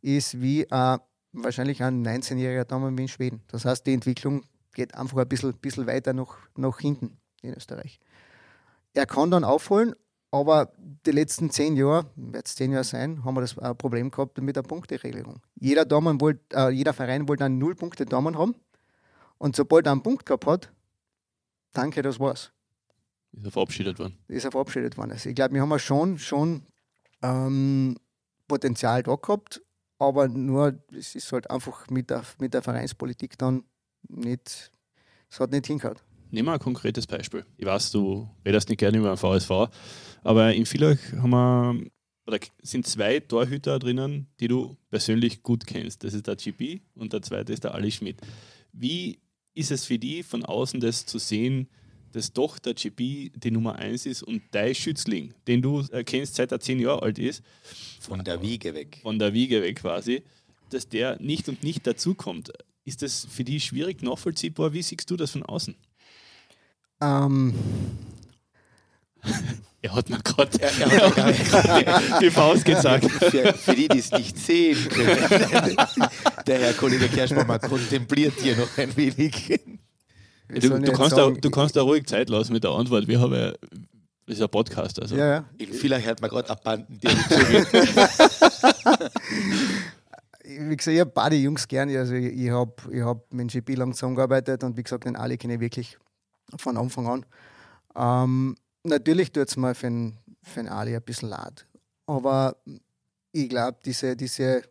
[0.00, 0.98] ist wie äh,
[1.32, 3.42] wahrscheinlich ein 19-jähriger Damen wie in Schweden.
[3.48, 8.00] Das heißt, die Entwicklung geht einfach ein bisschen, bisschen weiter nach, nach hinten in Österreich.
[8.94, 9.94] Er kann dann aufholen,
[10.30, 10.72] aber
[11.06, 14.40] die letzten zehn Jahre, wird es zehn Jahre sein, haben wir das ein Problem gehabt
[14.40, 15.40] mit der Punkteregelung.
[15.56, 18.54] Jeder, Damen wollt, äh, jeder Verein wollte dann null Punkte Damen haben.
[19.38, 20.72] Und sobald er einen Punkt gehabt hat,
[21.72, 22.52] danke, das war's.
[23.32, 24.18] Ist er verabschiedet worden.
[24.28, 25.12] Ist er verabschiedet worden.
[25.12, 26.62] Also ich glaube, wir haben schon, schon
[27.22, 27.96] ähm,
[28.46, 29.62] Potenzial da gehabt,
[29.98, 33.64] aber nur, es ist halt einfach mit der, mit der Vereinspolitik dann
[34.08, 34.72] nicht,
[35.28, 36.04] es hat nicht hingehört.
[36.30, 37.44] Nehmen wir ein konkretes Beispiel.
[37.56, 39.50] Ich weiß, du redest nicht gerne über den VSV,
[40.22, 41.80] aber in Villach haben wir,
[42.26, 46.04] oder sind zwei Torhüter drinnen, die du persönlich gut kennst.
[46.04, 48.18] Das ist der GP und der zweite ist der Ali Schmidt.
[48.72, 49.18] Wie
[49.54, 51.68] ist es für die von außen das zu sehen,
[52.12, 56.52] dass doch der GP die Nummer eins ist und dein Schützling, den du kennst, seit
[56.52, 57.42] er zehn Jahre alt ist,
[58.00, 58.98] Von der Wiege weg.
[59.02, 60.22] von der Wiege weg quasi,
[60.70, 62.52] dass der nicht und nicht dazukommt.
[62.84, 64.72] Ist das für die schwierig nachvollziehbar?
[64.72, 65.74] Wie siehst du das von außen?
[67.00, 67.54] Ähm,
[69.82, 70.70] Er hat mir gerade Er,
[71.16, 73.10] er die, Faust gezeigt.
[73.10, 75.76] für, für die, die es nicht sehen können.
[76.46, 79.58] Der Herr Kollege Kerschbaumer kontempliert hier noch ein wenig.
[80.48, 83.08] Du, du, kannst da, sagen, du kannst da ruhig Zeit lassen mit der Antwort.
[83.08, 83.52] Wir haben ja,
[84.26, 85.00] das ist ein Podcast.
[85.00, 85.16] Also.
[85.16, 85.44] Ja, ja.
[85.72, 86.84] Vielleicht hört man gerade zugehen.
[90.44, 91.88] Wie gesagt, ich habe beide Jungs gern.
[91.96, 95.16] Also ich, ich habe ich hab mit dem GP lang zusammengearbeitet und wie gesagt, den
[95.16, 95.96] Ali kenne ich wirklich
[96.56, 97.26] von Anfang an.
[97.96, 101.66] Ähm, natürlich tut es mir für den, für den Ali ein bisschen leid.
[102.06, 102.56] Aber
[103.32, 104.62] ich glaube, diese, diese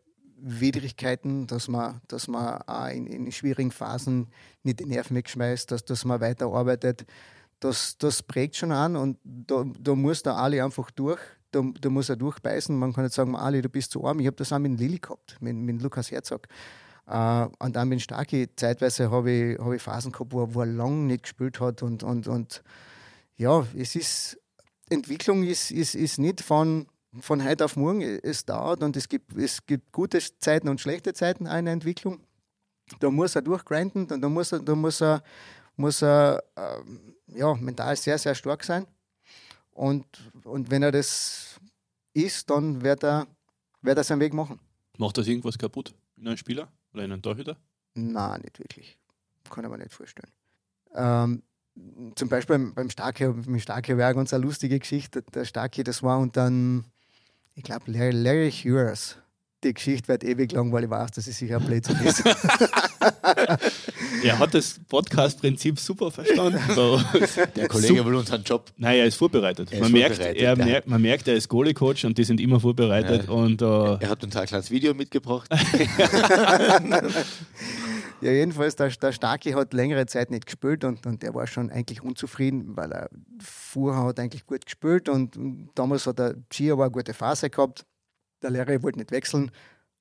[0.42, 4.28] Widrigkeiten, dass man, dass man auch in, in schwierigen Phasen
[4.64, 7.06] nicht die Nerven wegschmeißt, dass, dass man weiterarbeitet,
[7.60, 11.20] das, das prägt schon an und da, da muss der Ali einfach durch.
[11.52, 12.78] Da, da muss er durchbeißen.
[12.78, 14.20] Man kann nicht sagen, Ali, du bist zu arm.
[14.20, 16.48] Ich habe das auch mit Lilly gehabt, mit, mit Lukas Herzog.
[17.08, 18.48] Äh, und dann mit Starki.
[18.56, 21.82] Zeitweise habe ich, hab ich Phasen gehabt, wo, wo er lang nicht gespielt hat.
[21.84, 22.64] Und, und, und
[23.36, 24.40] ja, es ist,
[24.90, 26.88] Entwicklung ist, ist, ist nicht von,
[27.20, 28.02] von heute auf morgen.
[28.02, 32.20] Es dauert und es gibt, es gibt gute Zeiten und schlechte Zeiten einer Entwicklung.
[33.00, 35.24] Da muss er durchgrinden und da muss er, da muss er,
[35.76, 38.86] muss er ähm, ja, mental sehr, sehr stark sein.
[39.72, 40.06] Und,
[40.44, 41.60] und wenn er das
[42.14, 43.28] ist, dann wird er,
[43.82, 44.60] wird er seinen Weg machen.
[44.98, 47.58] Macht das irgendwas kaputt in einem Spieler oder in einem Torhüter?
[47.94, 48.98] Nein, nicht wirklich.
[49.50, 50.32] Kann ich mir nicht vorstellen.
[50.96, 51.44] Ähm,
[52.16, 55.24] zum Beispiel beim, beim Starke, mit Starke war eine ganz eine lustige Geschichte.
[55.34, 56.86] Der Starke, das war und dann,
[57.56, 59.18] ich glaube, Larry, Larry Hughes.
[59.64, 62.24] Die Geschichte wird ewig lang, weil ich weiß, dass es sicher ein Blödsinn ist.
[64.24, 66.60] Er hat das Podcast-Prinzip super verstanden.
[67.56, 68.66] Der Kollege will unseren Job.
[68.78, 69.72] Nein, er ist vorbereitet.
[69.72, 70.66] Er ist man, merkt, vorbereitet, er ja.
[70.66, 73.28] merkt, man merkt, er ist Goalie-Coach und die sind immer vorbereitet.
[73.28, 73.34] Ja.
[73.34, 75.50] Und äh, Er hat uns ein kleines Video mitgebracht.
[78.22, 81.72] Ja, jedenfalls, der, der Starke hat längere Zeit nicht gespielt und, und der war schon
[81.72, 83.10] eigentlich unzufrieden, weil er
[83.42, 85.38] vorher hat er eigentlich gut gespielt und
[85.76, 87.86] damals hat der Gia aber eine gute Phase gehabt.
[88.42, 89.52] Der Lehrer wollte nicht wechseln.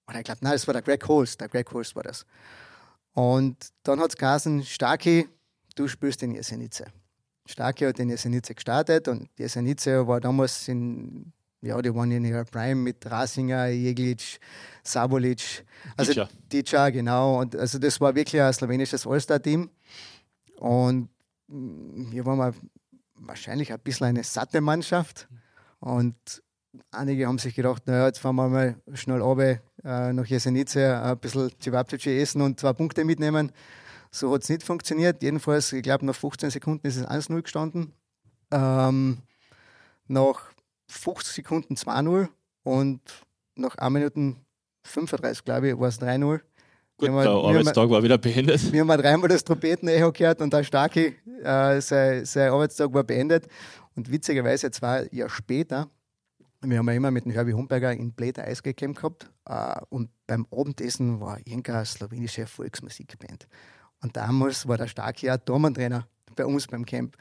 [0.06, 1.40] Und ich glaube, nein, das war der Greg Holst.
[1.40, 2.26] Der Greg Holst war das.
[3.12, 5.28] Und dann hat es geheißen, Starki,
[5.74, 6.84] du spielst in Jesenice.
[7.46, 11.32] Starki hat in Jesenice gestartet und Jesenice war damals in,
[11.62, 14.38] ja, die waren in ihrer Prime mit Rasinger, Jeglic,
[14.82, 15.64] Sabolic,
[15.96, 16.90] also Dica.
[16.90, 17.40] Genau.
[17.40, 19.70] Und also das war wirklich ein slowenisches All-Star-Team.
[20.58, 21.08] Und
[21.48, 22.54] mm, wir waren mal
[23.14, 25.26] wahrscheinlich ein bisschen eine satte Mannschaft.
[25.80, 26.16] Und
[26.90, 31.18] einige haben sich gedacht, naja, jetzt fahren wir mal schnell runter äh, nach Jesenice, ein
[31.18, 33.52] bisschen Cevapcici essen und zwei Punkte mitnehmen.
[34.10, 35.22] So hat es nicht funktioniert.
[35.22, 37.92] Jedenfalls, ich glaube, nach 15 Sekunden ist es 1-0 gestanden.
[38.50, 39.18] Ähm,
[40.06, 40.40] nach
[40.88, 42.28] 50 Sekunden 2-0
[42.62, 43.00] und
[43.56, 44.36] nach 1 Minuten
[44.84, 46.40] 35, glaube ich, war es 3-0.
[46.96, 48.72] Gut, Wir haben- der wir haben- Arbeitstag war wieder beendet.
[48.72, 51.14] wir haben halt dreimal das Trompeten-Echo gehört und der Starke,
[51.44, 53.46] äh, sein, sein Arbeitstag war beendet.
[53.94, 55.88] Und witzigerweise zwei Jahre später,
[56.60, 60.46] wir haben ja immer mit dem Herbie Humberger in Bläder Eisgecamp gehabt äh, und beim
[60.50, 63.46] Abendessen war irgendeine slowenische Volksmusikband.
[64.00, 67.16] Und damals war der Starki auch Dormantrainer bei uns beim Camp.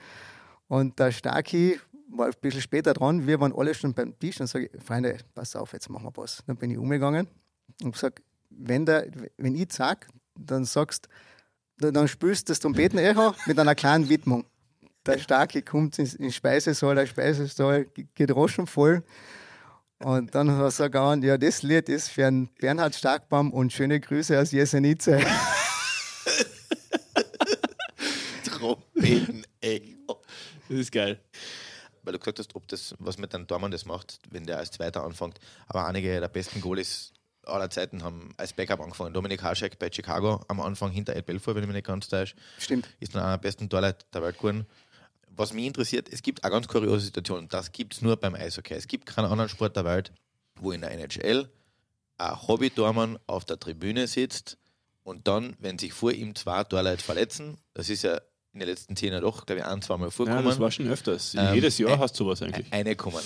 [0.67, 1.79] Und der Starki
[2.09, 5.55] war ein bisschen später dran, wir waren alle schon beim Tisch und sage Freunde, pass
[5.55, 6.43] auf, jetzt machen wir was.
[6.47, 7.27] Dann bin ich umgegangen
[7.83, 9.07] und gesagt, wenn, der,
[9.37, 11.09] wenn ich sag, dann sagst
[11.79, 14.45] dann dann spielst du das Trompeten-Echo mit einer kleinen Widmung.
[15.07, 19.03] Der Starke kommt ins, ins Speisesaal, der Speisesaal ge- geht raschen voll.
[19.99, 23.99] Und dann hat er gesagt, ja, das Lied ist für einen Bernhard Starkbaum und schöne
[23.99, 25.17] Grüße aus Jesenice.
[28.45, 30.21] Trompeten-Echo.
[30.69, 31.19] Das ist geil.
[32.03, 34.71] Weil du gesagt hast, ob das, was mit einem Dormann das macht, wenn der als
[34.71, 35.39] Zweiter anfängt.
[35.67, 37.11] Aber einige der besten Goalies
[37.43, 39.13] aller Zeiten haben als Backup angefangen.
[39.13, 42.35] Dominik Haschek bei Chicago am Anfang hinter Ed Belfour, wenn ich mich nicht ganz täusche.
[42.59, 42.89] Stimmt.
[42.99, 44.65] ist dann einer der besten Torleute der Welt geworden.
[45.37, 47.47] Was mich interessiert, es gibt eine ganz kuriose Situation.
[47.47, 48.73] Das gibt es nur beim Eishockey.
[48.73, 50.11] Es gibt keinen anderen Sport der Welt,
[50.59, 51.49] wo in der NHL
[52.17, 54.57] ein Hobby-Tormann auf der Tribüne sitzt
[55.03, 58.19] und dann, wenn sich vor ihm zwei Torleute verletzen, das ist ja
[58.53, 60.87] in den letzten zehn Jahren doch, glaube ich, ein, zweimal Ja, vorkommen, das war schon
[60.87, 61.35] öfters.
[61.35, 62.73] Ähm, Jedes Jahr äh, hast du sowas eigentlich.
[62.73, 63.21] eine kommen.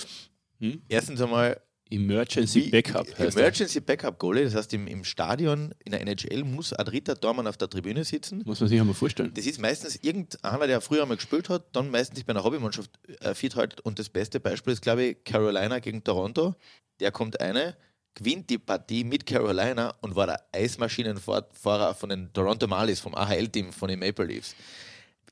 [0.60, 0.82] Hm?
[0.88, 1.60] Erstens einmal
[1.92, 3.36] Emergency Backup heißt.
[3.36, 7.46] Emergency Backup Goalie, das heißt im, im Stadion in der NHL muss ein dritter Tormann
[7.46, 9.32] auf der Tribüne sitzen Muss man sich einmal vorstellen.
[9.34, 12.90] Das ist meistens irgendeiner, der früher mal gespielt hat, dann meistens bei einer Hobbymannschaft
[13.20, 13.80] äh, fit haltet.
[13.80, 16.54] Und das beste Beispiel ist, glaube ich, Carolina gegen Toronto.
[17.00, 17.76] Der kommt eine,
[18.14, 23.72] gewinnt die Partie mit Carolina und war der Eismaschinenfahrer von den Toronto Marlies, vom AHL-Team,
[23.72, 24.54] von den Maple Leafs.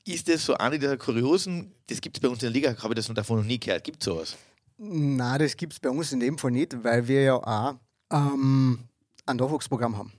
[0.05, 2.93] Ist das so eine dieser kuriosen, das gibt es bei uns in der Liga, habe
[2.93, 3.83] ich das davon noch nie gehört.
[3.83, 4.35] Gibt es sowas?
[4.83, 7.75] Na, das gibt es bei uns in dem Fall nicht, weil wir ja auch
[8.11, 8.79] ähm,
[9.27, 10.11] ein Nachwuchsprogramm haben.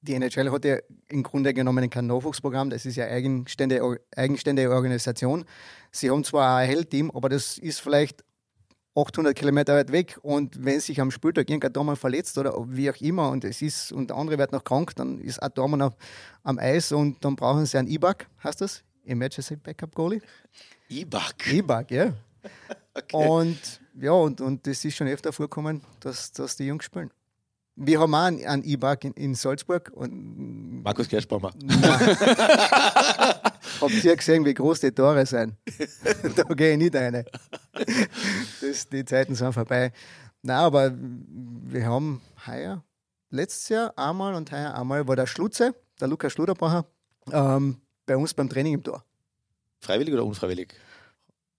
[0.00, 0.78] Die NHL hat ja
[1.08, 5.44] im Grunde genommen kein Nachwuchsprogramm, das ist ja eigenständige, eigenständige Organisation.
[5.90, 8.24] Sie haben zwar ein AHL-Team, aber das ist vielleicht
[8.94, 12.96] 800 Kilometer weit weg und wenn sich am Spieltag irgendein Dormann verletzt oder wie auch
[12.96, 15.92] immer und es ist und der andere wird noch krank, dann ist ein Dormann auf,
[16.44, 18.82] am Eis und dann brauchen sie einen E-Bug, heißt das?
[19.04, 20.22] Emergency Backup Goalie?
[20.88, 21.52] E-Bug.
[21.52, 22.14] E-Bug, ja.
[22.94, 23.26] Okay.
[23.26, 27.10] Und ja, und, und das ist schon öfter vorgekommen, dass, dass die Jungs spielen.
[27.74, 31.52] Wir haben auch einen, einen E-Bug in, in Salzburg und Markus Kerschbaumer.
[33.80, 35.54] habt ihr gesehen, wie groß die Tore sind?
[36.36, 37.24] da gehe ich nicht rein.
[38.60, 39.92] Das, die Zeiten sind vorbei.
[40.42, 42.82] Nein, aber wir haben heuer,
[43.30, 46.84] letztes Jahr einmal und heuer einmal war der Schlutze, der Lukas Schluderbacher,
[47.30, 49.04] ähm, bei uns beim Training im Tor.
[49.80, 50.74] Freiwillig oder unfreiwillig?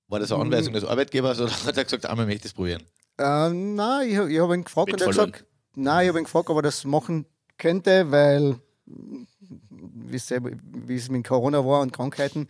[0.08, 2.84] War das eine Anweisung des Arbeitgebers oder hat er gesagt, einmal möchte ich das probieren?
[3.18, 5.32] Ähm, nein, ich, ich habe ihn gefragt Mit und er hat verloren.
[5.32, 7.26] gesagt, nein, ich habe ihn gefragt, ob er das machen
[7.58, 8.60] könnte, weil
[9.70, 12.47] wisst ihr, wie es mit Corona war und Krankheiten.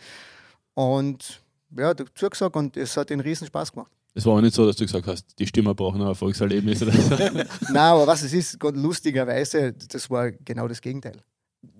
[0.74, 1.42] Und
[1.78, 3.92] ja, hat er zugesagt und es hat einen riesen Spaß gemacht.
[4.16, 6.92] Es war auch nicht so, dass du gesagt hast, die Stimme brauchen ein Erfolgserlebnis oder
[6.92, 7.16] so.
[7.16, 11.18] Nein, aber was es ist, Gott, lustigerweise, das war genau das Gegenteil.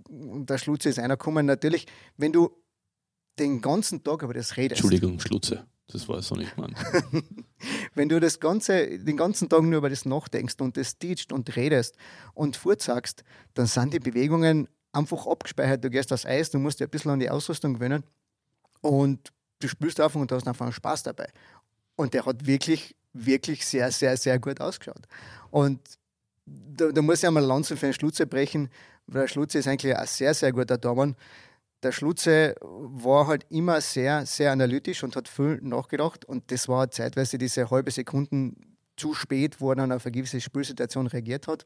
[0.10, 1.46] Und der Schlutze ist einer gekommen.
[1.46, 1.86] Natürlich,
[2.18, 2.52] wenn du
[3.40, 5.66] den ganzen Tag über das redest, Entschuldigung, Schlutze.
[5.88, 6.76] Das war so nicht gemeint.
[7.94, 11.56] wenn du das ganze, den ganzen Tag nur über das nachdenkst und das teachst und
[11.56, 11.98] redest
[12.34, 13.24] und vorzagst,
[13.54, 15.84] dann sind die Bewegungen einfach abgespeichert.
[15.84, 18.04] Du gehst aufs Eis, du musst dir ein bisschen an die Ausrüstung gewöhnen
[18.82, 21.28] und du spürst einfach und hast einfach Spaß dabei.
[21.96, 25.04] Und der hat wirklich, wirklich sehr, sehr, sehr gut ausgeschaut.
[25.52, 25.80] Und
[26.46, 28.70] da, da muss ich einmal Lanzen für den Schlutze brechen,
[29.08, 31.16] weil der Schlutze ist eigentlich ein sehr, sehr guter Tormann.
[31.84, 36.24] Der Schlutze war halt immer sehr, sehr analytisch und hat viel nachgedacht.
[36.26, 40.40] Und das war zeitweise diese halbe Sekunden zu spät, wo er dann auf eine gewisse
[40.40, 41.66] Spielsituation reagiert hat.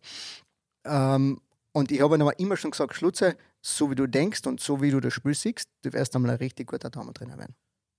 [0.85, 1.39] Ähm,
[1.71, 4.81] und ich habe ihm aber immer schon gesagt, Schlutze, so wie du denkst und so
[4.81, 7.55] wie du das Spiel siehst, du wirst einmal ein richtig guter Tormann-Trainer werden.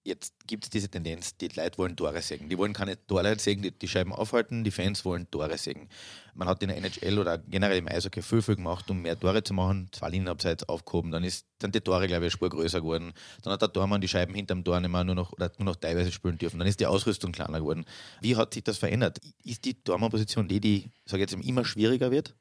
[0.09, 2.49] Jetzt gibt es diese Tendenz, die Leute wollen Tore sägen.
[2.49, 5.89] Die wollen keine Torleute sägen, die, die Scheiben aufhalten, die Fans wollen Tore sägen.
[6.35, 9.43] Man hat in der NHL oder generell im Eishockey viel, viel gemacht, um mehr Tore
[9.45, 12.81] zu machen, zwei Linienabseits aufgehoben, dann ist dann die Tore, glaube ich, eine Spur größer
[12.81, 13.13] geworden.
[13.43, 15.77] Dann hat der Tormann die Scheiben hinterm Tor nicht mehr nur noch, oder nur noch
[15.77, 16.59] teilweise spielen dürfen.
[16.59, 17.85] Dann ist die Ausrüstung kleiner geworden.
[18.21, 19.21] Wie hat sich das verändert?
[19.45, 22.35] Ist die Tormann-Position die, die, sage jetzt, immer schwieriger wird?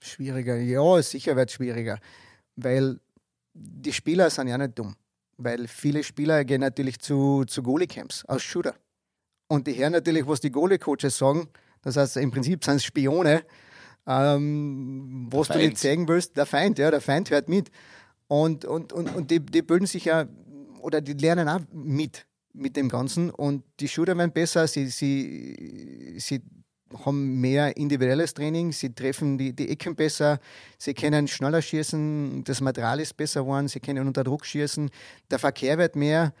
[0.00, 1.98] Schwieriger, ja, sicher wird es schwieriger,
[2.56, 3.00] weil
[3.54, 4.94] die Spieler sind ja nicht dumm
[5.36, 8.74] weil viele Spieler gehen natürlich zu, zu Goalie-Camps als Shooter.
[9.48, 11.48] Und die hören natürlich, was die Goalie-Coaches sagen.
[11.82, 13.44] Das heißt, im Prinzip sind es Spione,
[14.06, 16.36] ähm, was du nicht zeigen willst.
[16.36, 17.70] Der Feind, ja, der Feind hört mit.
[18.26, 20.26] Und, und, und, und die, die bilden sich ja,
[20.80, 23.30] oder die lernen auch mit, mit dem Ganzen.
[23.30, 26.42] Und die Shooter werden besser, sie, sie, sie
[27.04, 30.38] haben mehr individuelles Training, sie treffen die, die Ecken besser,
[30.78, 34.90] sie können schneller schießen, das Material ist besser geworden, sie können unter Druck schießen,
[35.30, 36.32] der Verkehr wird mehr,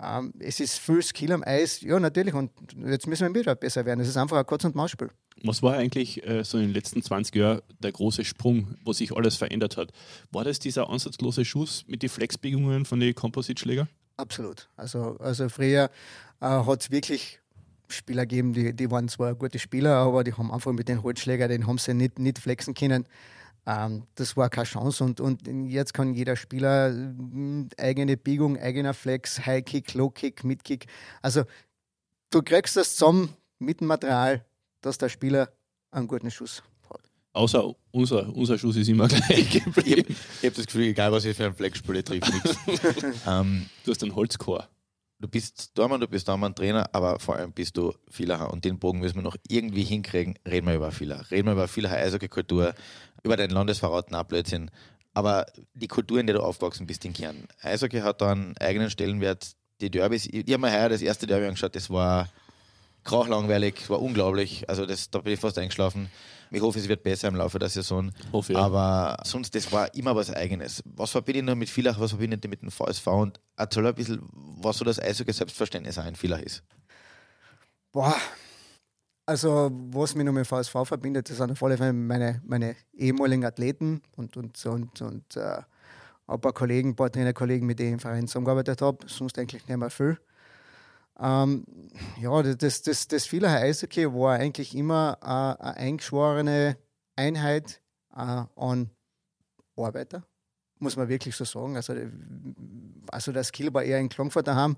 [0.00, 2.50] ähm, es ist viel Skill am Eis, ja natürlich, und
[2.86, 4.00] jetzt müssen wir wieder besser werden.
[4.00, 5.10] Es ist einfach ein Kurz- und Mausspiel.
[5.44, 9.16] Was war eigentlich äh, so in den letzten 20 Jahren der große Sprung, wo sich
[9.16, 9.92] alles verändert hat?
[10.30, 13.88] War das dieser ansatzlose Schuss mit den Flexbewegungen von den Composite-Schlägern?
[14.16, 14.68] Absolut.
[14.76, 15.90] Also, also früher
[16.40, 17.40] äh, hat es wirklich
[17.92, 21.48] Spieler geben, die, die waren zwar gute Spieler, aber die haben einfach mit den Holzschläger,
[21.48, 23.06] den haben sie nicht, nicht flexen können.
[23.64, 28.92] Ähm, das war keine Chance und, und jetzt kann jeder Spieler äh, eigene Biegung, eigener
[28.92, 30.86] Flex, High Kick, Low Kick, Mid Kick.
[31.20, 31.44] Also
[32.30, 34.44] du kriegst das zusammen mit dem Material,
[34.80, 35.52] dass der Spieler
[35.92, 37.00] einen guten Schuss hat.
[37.34, 40.16] Außer unser, unser Schuss ist immer gleich geblieben.
[40.16, 42.56] Ich habe hab das Gefühl, egal was ich für ein Flex spiele, trifft nichts.
[43.28, 44.68] ähm, du hast einen Holzchor
[45.22, 48.98] du bist Dormann, du bist Dormann-Trainer, aber vor allem bist du Villacher und den Bogen
[48.98, 50.38] müssen wir noch irgendwie hinkriegen.
[50.46, 51.30] Reden wir über Villach.
[51.30, 52.74] Reden wir über Villacher Eishockey-Kultur,
[53.22, 54.70] über deinen Landesverrat, na Blödsinn.
[55.14, 57.46] Aber die Kultur, in der du aufgewachsen bist, in Kern.
[57.60, 59.52] Eishockey hat da einen eigenen Stellenwert.
[59.80, 62.28] Die Derbys, ich, ich habe mir heuer das erste Derby angeschaut, das war
[63.04, 64.68] krachlangweilig, war unglaublich.
[64.68, 66.10] Also das, da bin ich fast eingeschlafen.
[66.52, 68.12] Ich hoffe, es wird besser im Laufe der Saison.
[68.30, 68.58] Hoffe, ja.
[68.58, 70.82] Aber sonst, das war immer was Eigenes.
[70.84, 73.06] Was verbinde ich noch mit Villach, was verbinde ich mit dem VSV?
[73.06, 76.62] Und erzähl ein bisschen, was so das Eishockey Selbstverständnis auch in Villach ist.
[77.90, 78.14] Boah,
[79.24, 83.44] also was mich noch mit VSV verbindet, das sind auf alle Fälle meine, meine ehemaligen
[83.44, 85.62] Athleten und, und, und, und äh,
[86.26, 88.98] ein paar Kollegen, ein paar Trainerkollegen, mit denen ich im Verein zusammengearbeitet habe.
[89.06, 90.18] Sonst eigentlich nicht mehr viel.
[91.18, 91.64] Ähm,
[92.20, 96.76] ja, das, das, das Villacher Eishockey war eigentlich immer äh, eine eingeschworene
[97.16, 97.80] Einheit
[98.14, 98.90] äh, an
[99.76, 100.24] Arbeiter,
[100.78, 101.76] muss man wirklich so sagen.
[101.76, 101.94] Also,
[103.10, 104.76] also der Skill war eher in Klangfurt daheim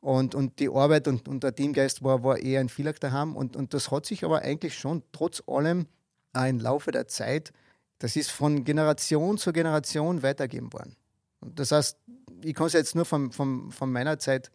[0.00, 3.36] und, und die Arbeit und, und der Teamgeist war, war eher in Villach daheim.
[3.36, 5.86] Und, und das hat sich aber eigentlich schon trotz allem
[6.34, 7.52] äh, im Laufe der Zeit,
[7.98, 10.96] das ist von Generation zu Generation weitergeben worden.
[11.40, 11.98] Und das heißt,
[12.42, 14.50] ich kann es jetzt nur von, von, von meiner Zeit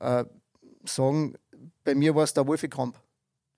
[0.00, 0.24] äh,
[0.84, 1.34] sagen,
[1.84, 3.00] bei mir war es der Wolfi Kramp.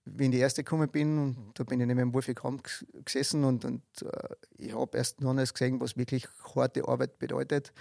[0.05, 2.69] Wie ich in die erste gekommen bin, und da bin ich neben dem Wolfi Kramp
[3.05, 7.73] gesessen und, und äh, ich habe erst noch nicht gesehen, was wirklich harte Arbeit bedeutet.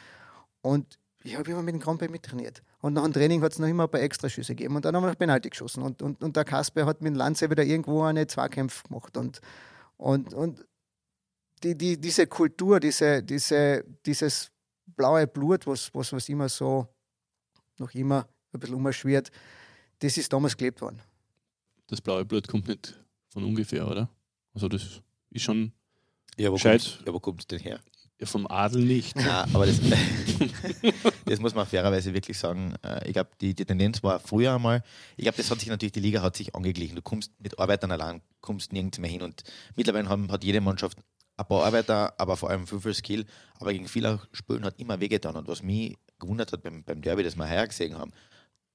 [0.62, 2.62] Und ich habe immer mit dem Kramp mittrainiert.
[2.80, 4.76] Und nach dem Training hat es noch immer ein paar Extraschüsse gegeben.
[4.76, 5.82] Und dann haben wir noch Penalty geschossen.
[5.84, 9.18] Und, und, und der Kasper hat mit dem Lanze wieder irgendwo eine Zweikämpfe gemacht.
[9.18, 9.42] Und,
[9.98, 10.66] und, und
[11.64, 14.52] die, die, diese Kultur, diese, diese, dieses
[14.86, 16.88] blaue Blut, was, was, was immer so
[17.78, 19.32] noch immer ein bisschen umschwirrt,
[20.00, 21.02] das ist damals gelebt worden.
[21.88, 23.00] Das blaue Blut kommt nicht
[23.30, 24.10] von ungefähr, oder?
[24.54, 25.72] Also das ist schon
[26.38, 26.82] ja, wo gescheit.
[26.82, 27.80] Kommt, ja, wo kommt es denn her?
[28.20, 29.16] Ja, vom Adel nicht.
[29.16, 29.80] Nein, aber das,
[31.26, 32.76] das muss man fairerweise wirklich sagen.
[32.84, 34.84] Äh, ich glaube, die, die Tendenz war früher einmal,
[35.18, 36.96] ich glaube, das hat sich natürlich, die Liga hat sich angeglichen.
[36.96, 39.22] Du kommst mit Arbeitern allein, kommst nirgends mehr hin.
[39.24, 39.44] Und
[39.76, 41.00] mittlerweile haben, hat jede Mannschaft
[41.38, 43.26] ein paar Arbeiter, aber vor allem viel, viel Skill.
[43.60, 45.36] Aber gegen viele Spielen hat immer wehgetan.
[45.36, 48.12] Und was mich gewundert hat beim, beim Derby, das wir heuer gesehen haben,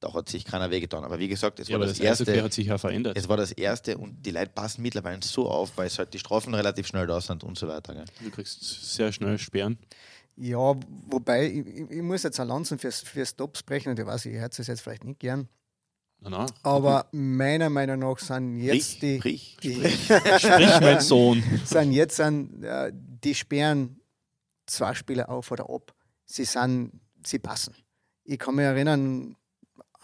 [0.00, 1.04] da hat sich keiner wehgetan.
[1.04, 2.42] Aber wie gesagt, es ja, war das, das erste.
[2.42, 3.16] hat sich ja verändert.
[3.16, 6.18] Es war das erste und die Leute passen mittlerweile so auf, weil es halt die
[6.18, 7.94] Strafen relativ schnell da sind und so weiter.
[7.94, 8.04] Gell?
[8.22, 9.78] Du kriegst sehr schnell Sperren.
[10.36, 10.74] Ja,
[11.06, 14.34] wobei, ich, ich muss jetzt ein Lanzen für, für Stops brechen und ich weiß, ich
[14.34, 15.48] hätte es jetzt vielleicht nicht gern.
[16.20, 16.46] Na, na.
[16.62, 19.18] Aber meiner Meinung nach sind jetzt sprich, die.
[19.18, 20.10] Sprich, die sprich.
[20.38, 21.42] sprich, mein Sohn.
[21.64, 24.00] Sind jetzt sind, äh, die Sperren
[24.66, 25.94] zwei Spieler auf oder ab.
[26.26, 27.74] Sie sind, sie passen.
[28.24, 29.36] Ich kann mich erinnern,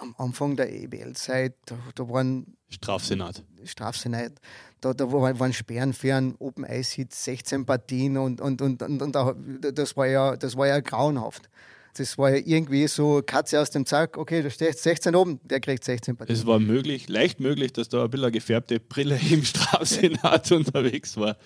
[0.03, 2.57] am Anfang der EBL-Zeit, da, da, waren.
[2.69, 3.43] Strafsenat.
[3.65, 4.33] Strafsenat.
[4.81, 9.01] Da, da waren Sperren für einen Open Ice Hit 16 Partien und, und, und, und,
[9.01, 11.49] und das, war ja, das war ja grauenhaft.
[11.95, 15.61] Das war ja irgendwie so Katze aus dem Zack, okay, da steht 16 oben, der
[15.61, 16.35] kriegt 16 Partien.
[16.35, 21.17] Es war möglich, leicht möglich, dass da ein bisschen eine gefärbte Brille im Strafsenat unterwegs
[21.17, 21.37] war.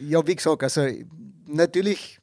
[0.00, 0.86] Ja, wie gesagt, also
[1.46, 2.20] natürlich,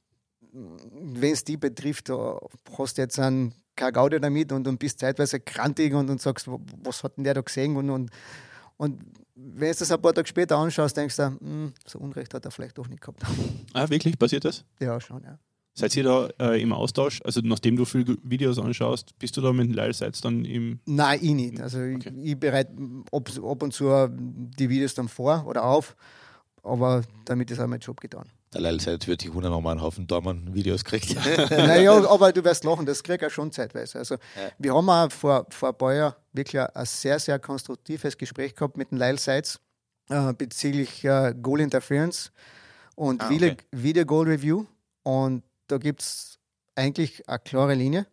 [0.52, 2.40] wenn es die betrifft, da
[2.78, 6.48] hast du jetzt einen keine Gaude damit und, und bist zeitweise krantig und, und sagst,
[6.84, 7.76] was hat denn der da gesehen?
[7.76, 8.12] Und, und,
[8.78, 9.02] und
[9.36, 12.52] wenn du das ein paar Tage später anschaust, denkst du, hm, so Unrecht hat er
[12.52, 13.22] vielleicht doch nicht gehabt.
[13.74, 14.18] Ah, wirklich?
[14.18, 14.64] Passiert das?
[14.80, 15.38] Ja, schon, ja.
[15.78, 17.22] Seid ihr da äh, im Austausch?
[17.26, 20.80] Also nachdem du viele Videos anschaust, bist du da mit Lyle Seitz dann im...
[20.86, 21.60] Nein, ich nicht.
[21.60, 22.14] Also okay.
[22.16, 22.72] ich, ich bereite
[23.12, 25.98] ab, ab und zu die Videos dann vor oder auf,
[26.64, 28.30] aber damit ist auch mein Job getan.
[28.56, 31.14] Der Lyle Seitz wird die 100 nochmal einen Haufen Daumen-Videos kriegt.
[31.50, 34.00] naja, aber du wirst lachen, das kriege ich schon zeitweise.
[34.00, 34.50] Also ja.
[34.58, 38.78] wir haben auch vor, vor ein paar Jahren wirklich ein sehr, sehr konstruktives Gespräch gehabt
[38.78, 39.60] mit dem Lyle Seitz
[40.10, 42.32] äh, bezüglich äh, Goal Interference
[42.96, 43.58] und ah, okay.
[43.72, 44.66] Video Goal Review
[45.04, 46.40] und da gibt es
[46.76, 48.08] eigentlich eine klare Linie.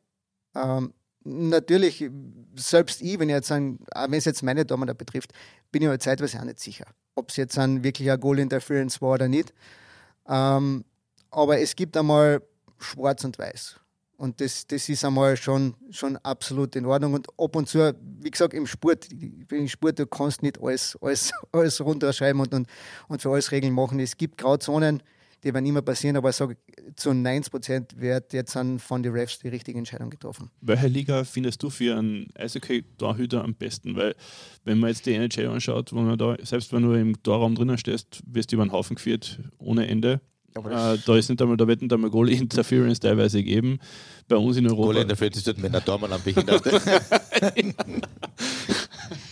[0.56, 2.10] Ähm, natürlich,
[2.56, 5.32] selbst ich, wenn jetzt ein, wenn es jetzt meine da betrifft,
[5.70, 9.00] bin ich mir zeitweise auch nicht sicher, ob es jetzt ein wirklich ein Goal Interference
[9.00, 9.52] war oder nicht.
[10.28, 10.84] Ähm,
[11.30, 12.42] aber es gibt einmal
[12.78, 13.76] schwarz und weiß.
[14.22, 17.14] Und das, das ist einmal schon, schon absolut in Ordnung.
[17.14, 21.32] Und ab und zu, wie gesagt, im Sport, im Sport, du kannst nicht alles, alles,
[21.52, 22.68] alles runterschreiben und, und,
[23.08, 23.98] und für alles Regeln machen.
[23.98, 25.02] Es gibt Grauzonen,
[25.44, 26.56] die werden immer passieren, aber ich sage,
[26.96, 30.50] zu 90 Prozent wird jetzt von den Refs die richtige Entscheidung getroffen.
[30.60, 33.96] Welche Liga findest du für einen Eishockey-Torhüter am besten?
[33.96, 34.14] Weil,
[34.64, 37.78] wenn man jetzt die NHL anschaut, wo man da, selbst wenn du im Torraum drinnen
[37.78, 40.20] stehst, wirst du über den Haufen geführt ohne Ende.
[40.54, 43.78] Äh, da ist nicht einmal, da wird nicht einmal Goal Interference teilweise geben.
[44.28, 44.92] Bei uns in Europa.
[44.92, 46.62] Goal Interference ist dort, wenn der Tormann am behindert.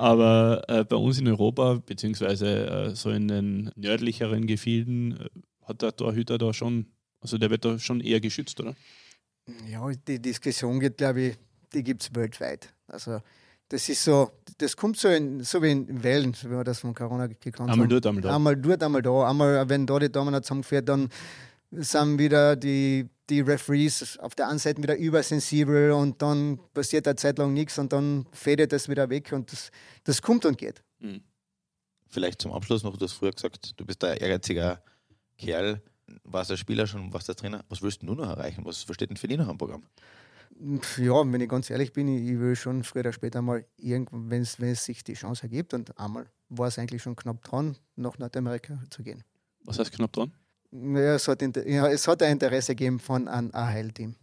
[0.00, 5.28] Aber äh, bei uns in Europa, beziehungsweise äh, so in den nördlicheren Gefilden, äh,
[5.66, 6.86] hat der Torhüter da schon,
[7.20, 8.74] also der wird da schon eher geschützt, oder?
[9.68, 11.36] Ja, die Diskussion geht, glaube ich,
[11.74, 12.72] die gibt es weltweit.
[12.86, 13.20] Also
[13.68, 16.94] das ist so, das kommt so, in, so wie in Wellen, wie wir das von
[16.94, 17.70] Corona gekannt haben.
[17.70, 18.36] Einmal dort, einmal da.
[18.36, 19.28] Einmal dort, einmal da.
[19.28, 21.10] Einmal, wenn da die Damen zusammengeführt, dann
[21.70, 27.16] sind wieder die, die Referees auf der einen Seite wieder übersensibel und dann passiert eine
[27.16, 29.70] Zeit lang nichts und dann fädet das wieder weg und das,
[30.04, 30.82] das kommt und geht.
[30.98, 31.22] Mhm.
[32.08, 34.82] Vielleicht zum Abschluss noch, du hast früher gesagt, du bist ein ehrgeiziger
[35.38, 35.80] Kerl,
[36.24, 37.64] warst der Spieler schon, warst der Trainer.
[37.68, 38.64] Was willst du nur noch erreichen?
[38.64, 39.84] Was steht denn für dich noch am Programm?
[40.98, 44.84] Ja, wenn ich ganz ehrlich bin, ich will schon früher oder später mal, wenn es
[44.84, 49.04] sich die Chance ergibt und einmal war es eigentlich schon knapp dran, nach Nordamerika zu
[49.04, 49.22] gehen.
[49.64, 50.32] Was heißt knapp dran?
[50.72, 54.14] Ja, es hat, ja, es hat ein Interesse gegeben von einem AHL-Team.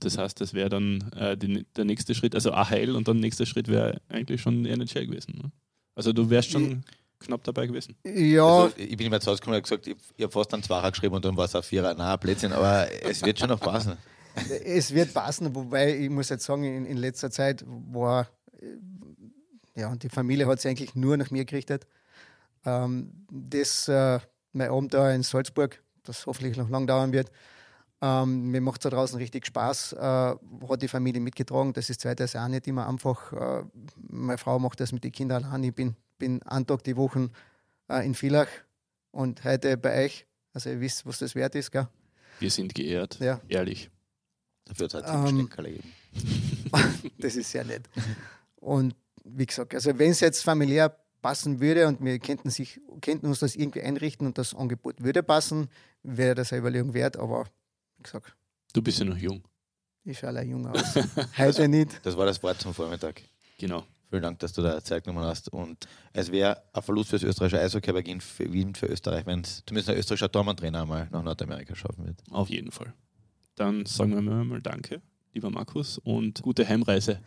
[0.00, 3.22] Das heißt, das wäre dann äh, die, der nächste Schritt, also AHL und dann der
[3.22, 5.38] nächste Schritt wäre eigentlich schon NHL gewesen.
[5.42, 5.52] Ne?
[5.94, 6.82] Also du wärst schon
[7.20, 7.96] ich, knapp dabei gewesen.
[8.04, 8.44] Ja.
[8.44, 10.90] Also, ich bin immer zu Hause gekommen und gesagt, ich, ich habe fast einen Zwarer
[10.90, 11.94] geschrieben und dann war es ein Vierer.
[11.96, 13.96] Na, Blödsinn, aber es wird schon noch passen.
[14.64, 18.28] es wird passen, wobei ich muss jetzt sagen, in, in letzter Zeit war,
[18.60, 21.86] äh, ja, die Familie hat sich eigentlich nur nach mir gerichtet.
[22.64, 24.20] Ähm, das äh,
[24.52, 27.30] mein Abend da in Salzburg, das hoffentlich noch lang dauern wird.
[28.00, 31.72] Ähm, mir macht es da draußen richtig Spaß, äh, hat die Familie mitgetragen.
[31.72, 33.32] Das ist zweitens auch nicht immer einfach.
[33.32, 33.64] Äh,
[34.08, 35.62] meine Frau macht das mit den Kindern allein.
[35.62, 37.30] Ich bin, bin einen Tag die Woche
[37.88, 38.48] äh, in Villach
[39.12, 40.26] und heute bei euch.
[40.52, 41.86] Also ihr wisst, was das wert ist, gell?
[42.40, 43.40] Wir sind geehrt, ja.
[43.48, 43.88] ehrlich.
[44.64, 45.92] Dafür hat es halt ähm, geben.
[47.18, 47.88] das ist sehr nett.
[48.56, 53.26] Und wie gesagt, also wenn es jetzt familiär passen würde und wir könnten, sich, könnten
[53.26, 55.68] uns das irgendwie einrichten und das Angebot würde passen,
[56.02, 57.46] wäre das eine Überlegung wert, aber
[57.96, 58.36] wie gesagt.
[58.72, 59.42] Du bist ja noch jung.
[60.04, 60.94] Ich schaue alle jung aus.
[61.38, 62.04] Heute nicht.
[62.04, 63.22] Das war das Wort zum Vormittag.
[63.58, 63.84] Genau.
[64.10, 65.50] Vielen Dank, dass du da Zeit genommen hast.
[65.50, 69.40] Und es wäre ein Verlust für das österreichische Eishockey, aber für Wien, für Österreich, wenn
[69.40, 72.18] es zumindest ein österreichischer Tormann-Trainer mal nach Nordamerika schaffen wird.
[72.30, 72.92] Auf jeden Fall.
[73.54, 75.00] Dann sagen wir mal Danke
[75.34, 77.18] lieber Markus, und gute Heimreise.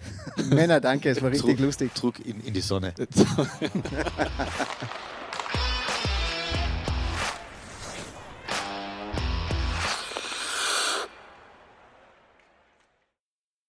[0.50, 1.94] Männer, danke, es war richtig Druck, lustig.
[1.94, 2.94] Druck in, in die Sonne.